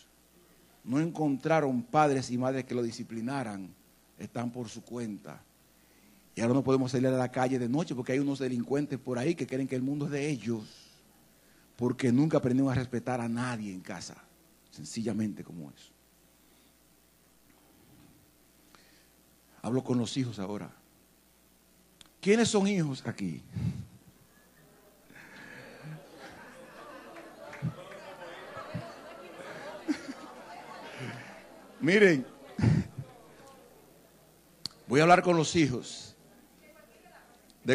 [0.88, 3.68] no encontraron padres y madres que lo disciplinaran.
[4.18, 5.42] Están por su cuenta.
[6.34, 9.18] Y ahora no podemos salir a la calle de noche porque hay unos delincuentes por
[9.18, 10.64] ahí que creen que el mundo es de ellos.
[11.76, 14.16] Porque nunca aprendieron a respetar a nadie en casa.
[14.70, 15.92] Sencillamente como eso.
[19.60, 20.74] Hablo con los hijos ahora.
[22.18, 23.42] ¿Quiénes son hijos aquí?
[31.88, 32.26] Miren,
[34.86, 36.14] voy a hablar con los hijos.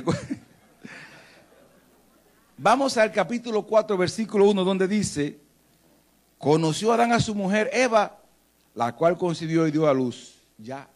[2.58, 5.40] Vamos al capítulo 4, versículo 1, donde dice,
[6.38, 8.20] conoció Adán a su mujer Eva,
[8.76, 10.36] la cual concibió y dio a luz.
[10.60, 10.88] Ya.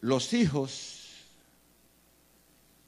[0.00, 1.26] Los hijos,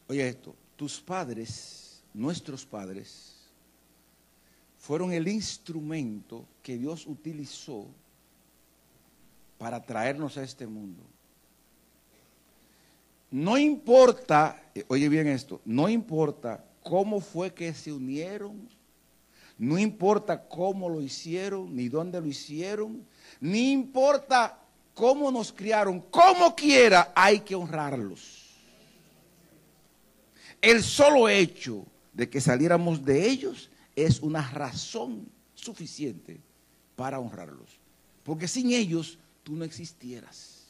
[0.09, 3.36] oye esto, tus padres, nuestros padres,
[4.87, 7.89] fueron el instrumento que Dios utilizó
[9.59, 11.03] para traernos a este mundo.
[13.33, 18.69] No importa, eh, oye bien esto, no importa cómo fue que se unieron,
[19.59, 23.05] no importa cómo lo hicieron, ni dónde lo hicieron,
[23.41, 24.57] ni importa
[24.95, 28.55] cómo nos criaron, como quiera hay que honrarlos.
[30.63, 36.39] El solo hecho de que saliéramos de ellos es una razón suficiente
[36.95, 37.81] para honrarlos.
[38.23, 40.67] Porque sin ellos tú no existieras.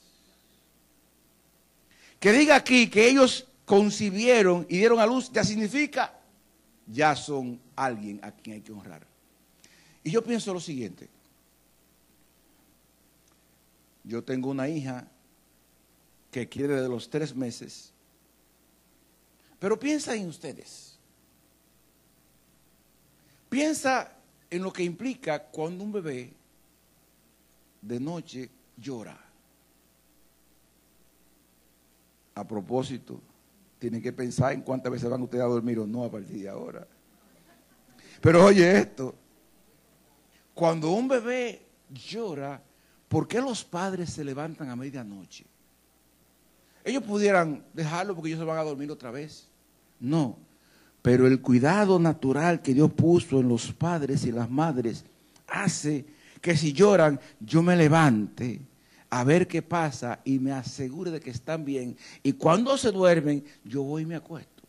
[2.19, 6.19] Que diga aquí que ellos concibieron y dieron a luz, ya significa,
[6.87, 9.07] ya son alguien a quien hay que honrar.
[10.03, 11.09] Y yo pienso lo siguiente.
[14.05, 15.07] Yo tengo una hija
[16.31, 17.93] que quiere de los tres meses
[19.59, 20.86] pero piensa en ustedes.
[23.49, 24.13] Piensa
[24.51, 26.33] en lo que implica cuando un bebé
[27.81, 29.19] de noche llora.
[32.35, 33.21] A propósito,
[33.79, 36.49] tienen que pensar en cuántas veces van ustedes a dormir o no a partir de
[36.49, 36.87] ahora.
[38.21, 39.15] Pero oye esto,
[40.55, 42.63] cuando un bebé llora,
[43.09, 45.45] ¿por qué los padres se levantan a medianoche?
[46.85, 49.49] Ellos pudieran dejarlo porque ellos se van a dormir otra vez.
[49.99, 50.39] No,
[51.07, 55.05] pero el cuidado natural que Dios puso en los padres y las madres
[55.47, 56.05] hace
[56.41, 58.61] que si lloran, yo me levante
[59.09, 61.97] a ver qué pasa y me asegure de que están bien.
[62.25, 64.65] Y cuando se duermen, yo voy y me acuesto.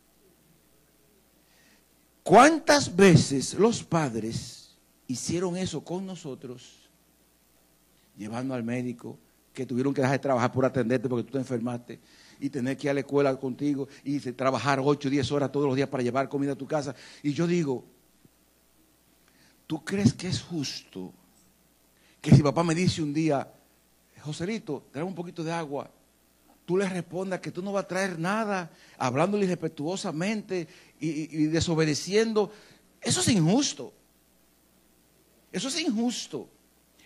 [2.22, 4.76] ¿Cuántas veces los padres
[5.08, 6.88] hicieron eso con nosotros,
[8.16, 9.18] llevando al médico,
[9.52, 11.98] que tuvieron que dejar de trabajar por atenderte porque tú te enfermaste
[12.40, 15.76] y tener que ir a la escuela contigo y trabajar 8, 10 horas todos los
[15.76, 16.94] días para llevar comida a tu casa.
[17.22, 17.84] Y yo digo,
[19.66, 21.12] ¿tú crees que es justo
[22.20, 23.50] que si papá me dice un día,
[24.22, 25.90] Joselito, trae un poquito de agua,
[26.64, 30.68] tú le respondas que tú no vas a traer nada, hablándole irrespetuosamente
[31.00, 32.50] y desobedeciendo?
[33.00, 33.92] Eso es injusto.
[35.50, 36.48] Eso es injusto.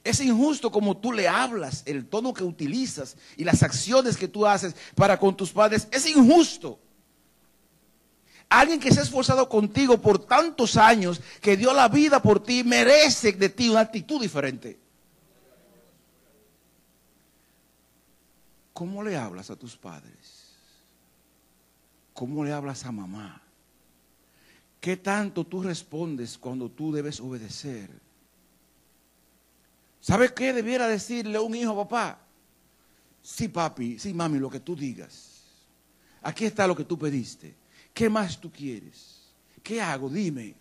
[0.04, 4.46] Es injusto como tú le hablas, el tono que utilizas y las acciones que tú
[4.46, 5.86] haces para con tus padres.
[5.92, 6.78] Es injusto.
[8.48, 12.64] Alguien que se ha esforzado contigo por tantos años, que dio la vida por ti,
[12.64, 14.78] merece de ti una actitud diferente.
[18.72, 20.56] ¿Cómo le hablas a tus padres?
[22.12, 23.40] ¿Cómo le hablas a mamá?
[24.80, 28.01] ¿Qué tanto tú respondes cuando tú debes obedecer?
[30.02, 32.18] ¿Sabe qué debiera decirle un hijo a papá?
[33.22, 35.44] Sí, papi, sí, mami, lo que tú digas.
[36.20, 37.54] Aquí está lo que tú pediste.
[37.94, 39.32] ¿Qué más tú quieres?
[39.62, 40.10] ¿Qué hago?
[40.10, 40.56] Dime.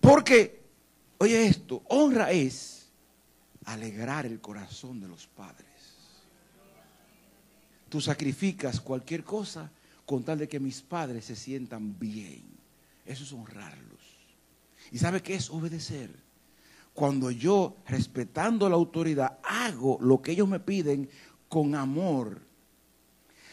[0.00, 0.62] Porque,
[1.18, 2.88] oye esto, honra es
[3.66, 5.66] alegrar el corazón de los padres.
[7.90, 9.70] Tú sacrificas cualquier cosa
[10.06, 12.44] con tal de que mis padres se sientan bien.
[13.04, 14.00] Eso es honrarlos.
[14.90, 16.27] ¿Y sabe qué es obedecer?
[16.98, 21.08] Cuando yo, respetando la autoridad, hago lo que ellos me piden
[21.48, 22.40] con amor.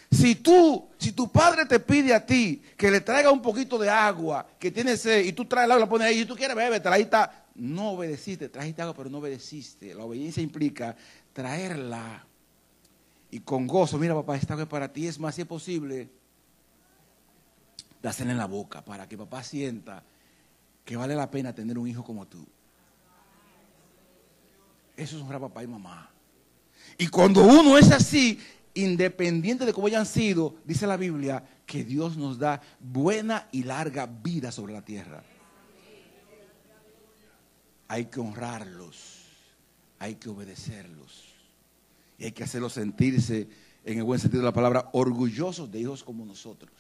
[0.09, 3.87] Si tú, si tu padre te pide a ti que le traiga un poquito de
[3.87, 6.55] agua, que tiene sed, y tú traes el agua, la pones ahí, y tú quieres
[6.55, 7.45] beber, está.
[7.53, 9.93] No obedeciste, trajiste agua, pero no obedeciste.
[9.93, 10.95] La obediencia implica
[11.31, 12.25] traerla
[13.29, 13.99] y con gozo.
[13.99, 16.09] Mira, papá, esta agua para ti es más, si es posible,
[18.01, 20.01] dásela en la boca para que papá sienta
[20.83, 22.43] que vale la pena tener un hijo como tú.
[24.97, 26.09] Eso es honrar a papá y mamá.
[26.97, 28.39] Y cuando uno es así,
[28.73, 34.05] independiente de cómo hayan sido, dice la Biblia, que Dios nos da buena y larga
[34.05, 35.23] vida sobre la tierra.
[37.87, 39.23] Hay que honrarlos,
[39.99, 41.25] hay que obedecerlos
[42.17, 43.47] y hay que hacerlos sentirse,
[43.83, 46.71] en el buen sentido de la palabra, orgullosos de hijos como nosotros.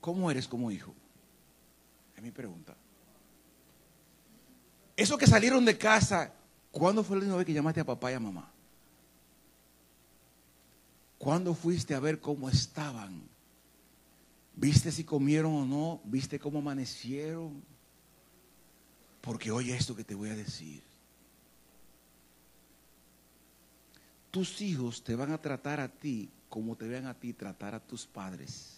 [0.00, 0.94] ¿Cómo eres como hijo?
[2.14, 2.76] Es mi pregunta.
[4.96, 6.32] Eso que salieron de casa,
[6.70, 8.50] ¿cuándo fue la última vez que llamaste a papá y a mamá?
[11.18, 13.28] ¿Cuándo fuiste a ver cómo estaban?
[14.54, 16.00] ¿Viste si comieron o no?
[16.04, 17.62] ¿Viste cómo amanecieron?
[19.20, 20.82] Porque oye esto que te voy a decir.
[24.30, 27.80] Tus hijos te van a tratar a ti como te vean a ti tratar a
[27.80, 28.76] tus padres.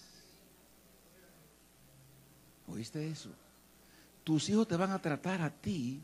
[2.66, 3.30] ¿Oíste eso?
[4.28, 6.02] Tus hijos te van a tratar a ti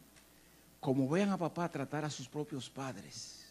[0.81, 3.45] como vean a papá tratar a sus propios padres.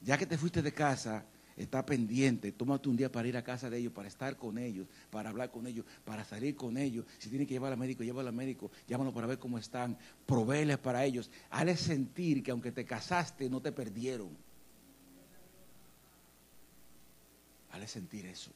[0.00, 3.68] Ya que te fuiste de casa, está pendiente, tómate un día para ir a casa
[3.68, 7.04] de ellos, para estar con ellos, para hablar con ellos, para salir con ellos.
[7.18, 10.78] Si tienen que llevar al médico, llévalo al médico, llámalo para ver cómo están, proveeles
[10.78, 11.30] para ellos.
[11.50, 14.30] Hazles sentir que aunque te casaste, no te perdieron.
[17.72, 18.52] Hazles sentir eso.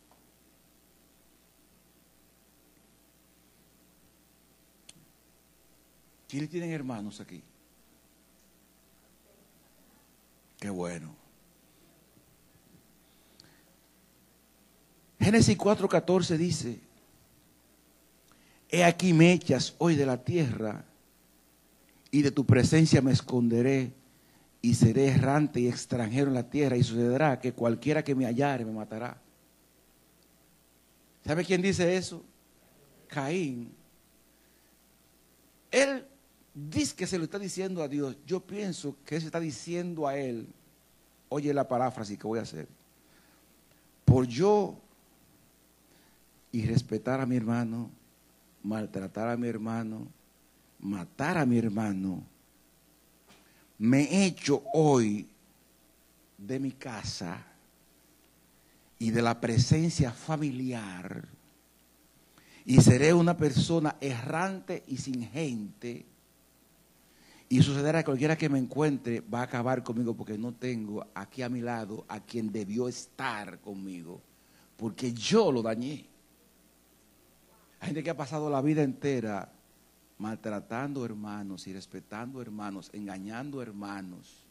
[6.29, 7.43] ¿Quiénes tienen hermanos aquí?
[10.61, 11.17] Qué bueno.
[15.19, 16.81] Génesis 4:14 dice,
[18.71, 20.85] He aquí me echas hoy de la tierra
[22.11, 23.93] y de tu presencia me esconderé
[24.61, 28.65] y seré errante y extranjero en la tierra y sucederá que cualquiera que me hallare
[28.65, 29.21] me matará.
[31.25, 32.23] ¿Sabe quién dice eso?
[33.09, 33.73] Caín.
[35.71, 36.08] Él
[36.71, 38.17] dice que se lo está diciendo a Dios.
[38.27, 40.47] Yo pienso que se está diciendo a él,
[41.29, 42.67] oye la paráfrasis que voy a hacer,
[44.05, 44.75] por yo
[46.51, 47.91] y respetar a mi hermano,
[48.63, 50.09] maltratar a mi hermano,
[50.81, 52.23] matar a mi hermano,
[53.79, 55.29] me hecho hoy
[56.37, 57.45] de mi casa
[58.99, 61.29] y de la presencia familiar
[62.65, 66.05] y seré una persona errante y sin gente
[67.49, 71.43] y sucederá que cualquiera que me encuentre va a acabar conmigo porque no tengo aquí
[71.43, 74.21] a mi lado a quien debió estar conmigo,
[74.77, 76.05] porque yo lo dañé.
[77.81, 79.51] Hay gente que ha pasado la vida entera
[80.19, 84.45] maltratando hermanos y respetando hermanos, engañando hermanos.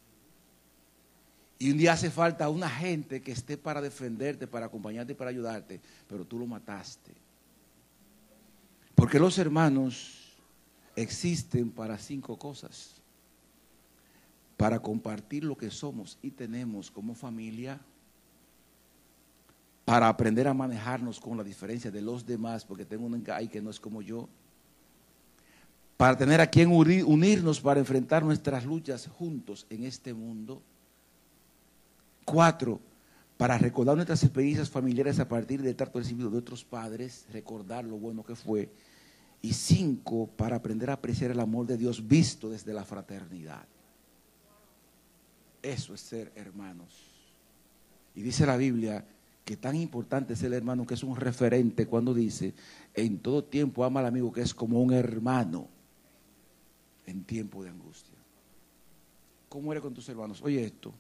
[1.60, 5.80] Y un día hace falta una gente que esté para defenderte, para acompañarte para ayudarte,
[6.08, 7.12] pero tú lo mataste.
[8.96, 10.17] Porque los hermanos
[10.98, 12.96] existen para cinco cosas.
[14.58, 17.80] Para compartir lo que somos y tenemos como familia,
[19.86, 23.62] para aprender a manejarnos con la diferencia de los demás, porque tengo un ahí que
[23.62, 24.28] no es como yo,
[25.96, 30.62] para tener a quien unirnos para enfrentar nuestras luchas juntos en este mundo.
[32.26, 32.80] Cuatro,
[33.38, 37.98] para recordar nuestras experiencias familiares a partir del trato recibido de otros padres, recordar lo
[37.98, 38.70] bueno que fue
[39.42, 43.66] y cinco, para aprender a apreciar el amor de Dios visto desde la fraternidad.
[45.62, 46.94] Eso es ser hermanos.
[48.16, 49.06] Y dice la Biblia
[49.46, 52.54] que tan importante es el hermano que es un referente cuando dice,
[52.94, 55.70] en todo tiempo ama al amigo que es como un hermano
[57.06, 58.18] en tiempo de angustia.
[59.48, 60.42] ¿Cómo eres con tus hermanos?
[60.42, 60.94] Oye esto.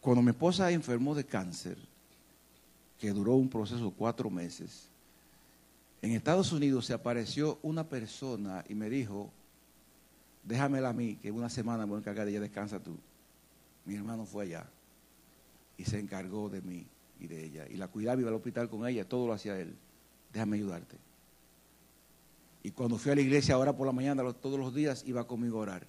[0.00, 1.78] Cuando mi esposa enfermó de cáncer,
[2.98, 4.88] que duró un proceso de cuatro meses,
[6.06, 9.32] en Estados Unidos se apareció una persona y me dijo,
[10.44, 12.96] déjamela a mí, que una semana me voy a encargar de ella, descansa tú.
[13.84, 14.66] Mi hermano fue allá
[15.76, 16.86] y se encargó de mí
[17.18, 17.66] y de ella.
[17.68, 19.74] Y la cuidaba, iba al hospital con ella, todo lo hacía él.
[20.32, 20.96] Déjame ayudarte.
[22.62, 25.58] Y cuando fui a la iglesia ahora por la mañana, todos los días, iba conmigo
[25.58, 25.86] a orar.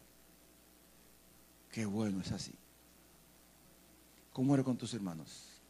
[1.71, 2.53] Qué bueno es así.
[4.33, 5.61] ¿Cómo eres con tus hermanos?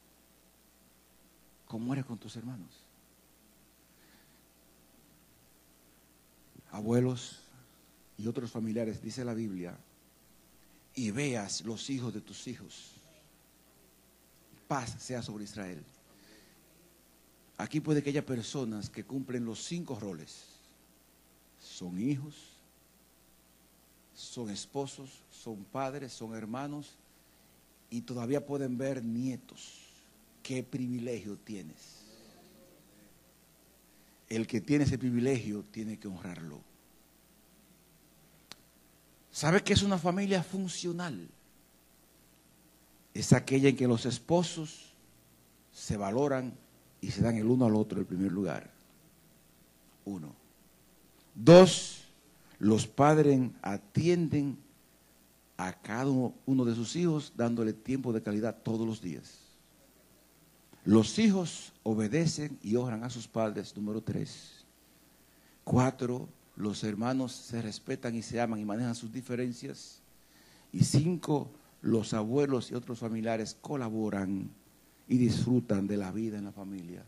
[1.67, 2.86] ¿Cómo eres con tus hermanos?
[6.71, 7.39] Abuelos
[8.17, 9.77] y otros familiares, dice la Biblia,
[10.95, 12.93] y veas los hijos de tus hijos.
[14.67, 15.83] Paz sea sobre Israel.
[17.57, 20.45] Aquí puede que haya personas que cumplen los cinco roles.
[21.59, 22.35] Son hijos,
[24.15, 26.95] son esposos, son padres, son hermanos
[27.89, 29.83] y todavía pueden ver nietos.
[30.43, 31.96] ¿Qué privilegio tienes?
[34.29, 36.61] El que tiene ese privilegio tiene que honrarlo.
[39.31, 41.29] ¿Sabe qué es una familia funcional?
[43.13, 44.93] Es aquella en que los esposos
[45.71, 46.53] se valoran
[47.01, 48.69] y se dan el uno al otro el primer lugar.
[50.05, 50.35] Uno.
[51.35, 52.03] Dos,
[52.59, 54.57] los padres atienden
[55.57, 59.46] a cada uno de sus hijos dándole tiempo de calidad todos los días.
[60.87, 64.63] Los hijos obedecen y honran a sus padres, número tres.
[65.65, 69.99] Cuatro, los hermanos se respetan y se aman y manejan sus diferencias.
[70.71, 74.49] Y cinco, los abuelos y otros familiares colaboran
[75.09, 77.03] y disfrutan de la vida en la familia.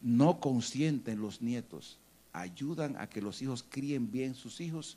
[0.00, 1.98] No consienten los nietos
[2.32, 4.96] ayudan a que los hijos críen bien sus hijos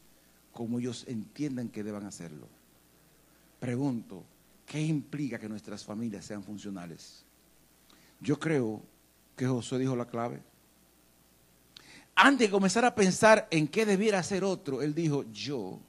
[0.52, 2.48] como ellos entiendan que deban hacerlo.
[3.60, 4.24] Pregunto,
[4.68, 7.26] ¿qué implica que nuestras familias sean funcionales?
[8.22, 8.84] Yo creo
[9.36, 10.42] que Josué dijo la clave.
[12.16, 15.80] Antes de comenzar a pensar en qué debiera hacer otro, él dijo, yo,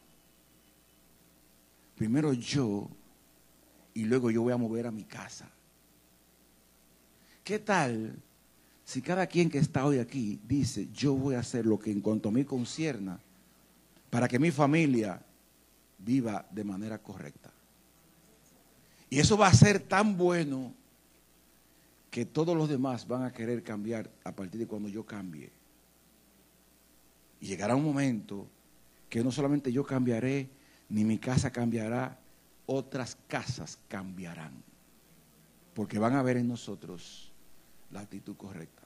[1.96, 2.88] primero yo,
[3.92, 5.46] y luego yo voy a mover a mi casa.
[7.44, 8.16] ¿Qué tal
[8.84, 12.00] si cada quien que está hoy aquí dice, yo voy a hacer lo que en
[12.00, 13.20] cuanto a mí concierna,
[14.08, 15.20] para que mi familia
[15.98, 17.50] viva de manera correcta?
[19.10, 20.72] Y eso va a ser tan bueno
[22.12, 25.50] que todos los demás van a querer cambiar a partir de cuando yo cambie.
[27.40, 28.46] Y llegará un momento
[29.08, 30.50] que no solamente yo cambiaré,
[30.90, 32.20] ni mi casa cambiará,
[32.66, 34.62] otras casas cambiarán.
[35.72, 37.32] Porque van a ver en nosotros
[37.90, 38.82] la actitud correcta.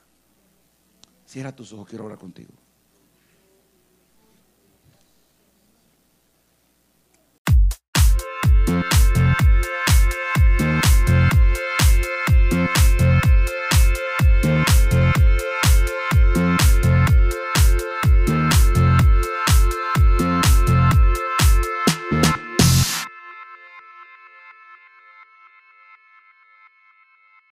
[1.27, 2.53] Cierra tus ojos, quiero hablar contigo.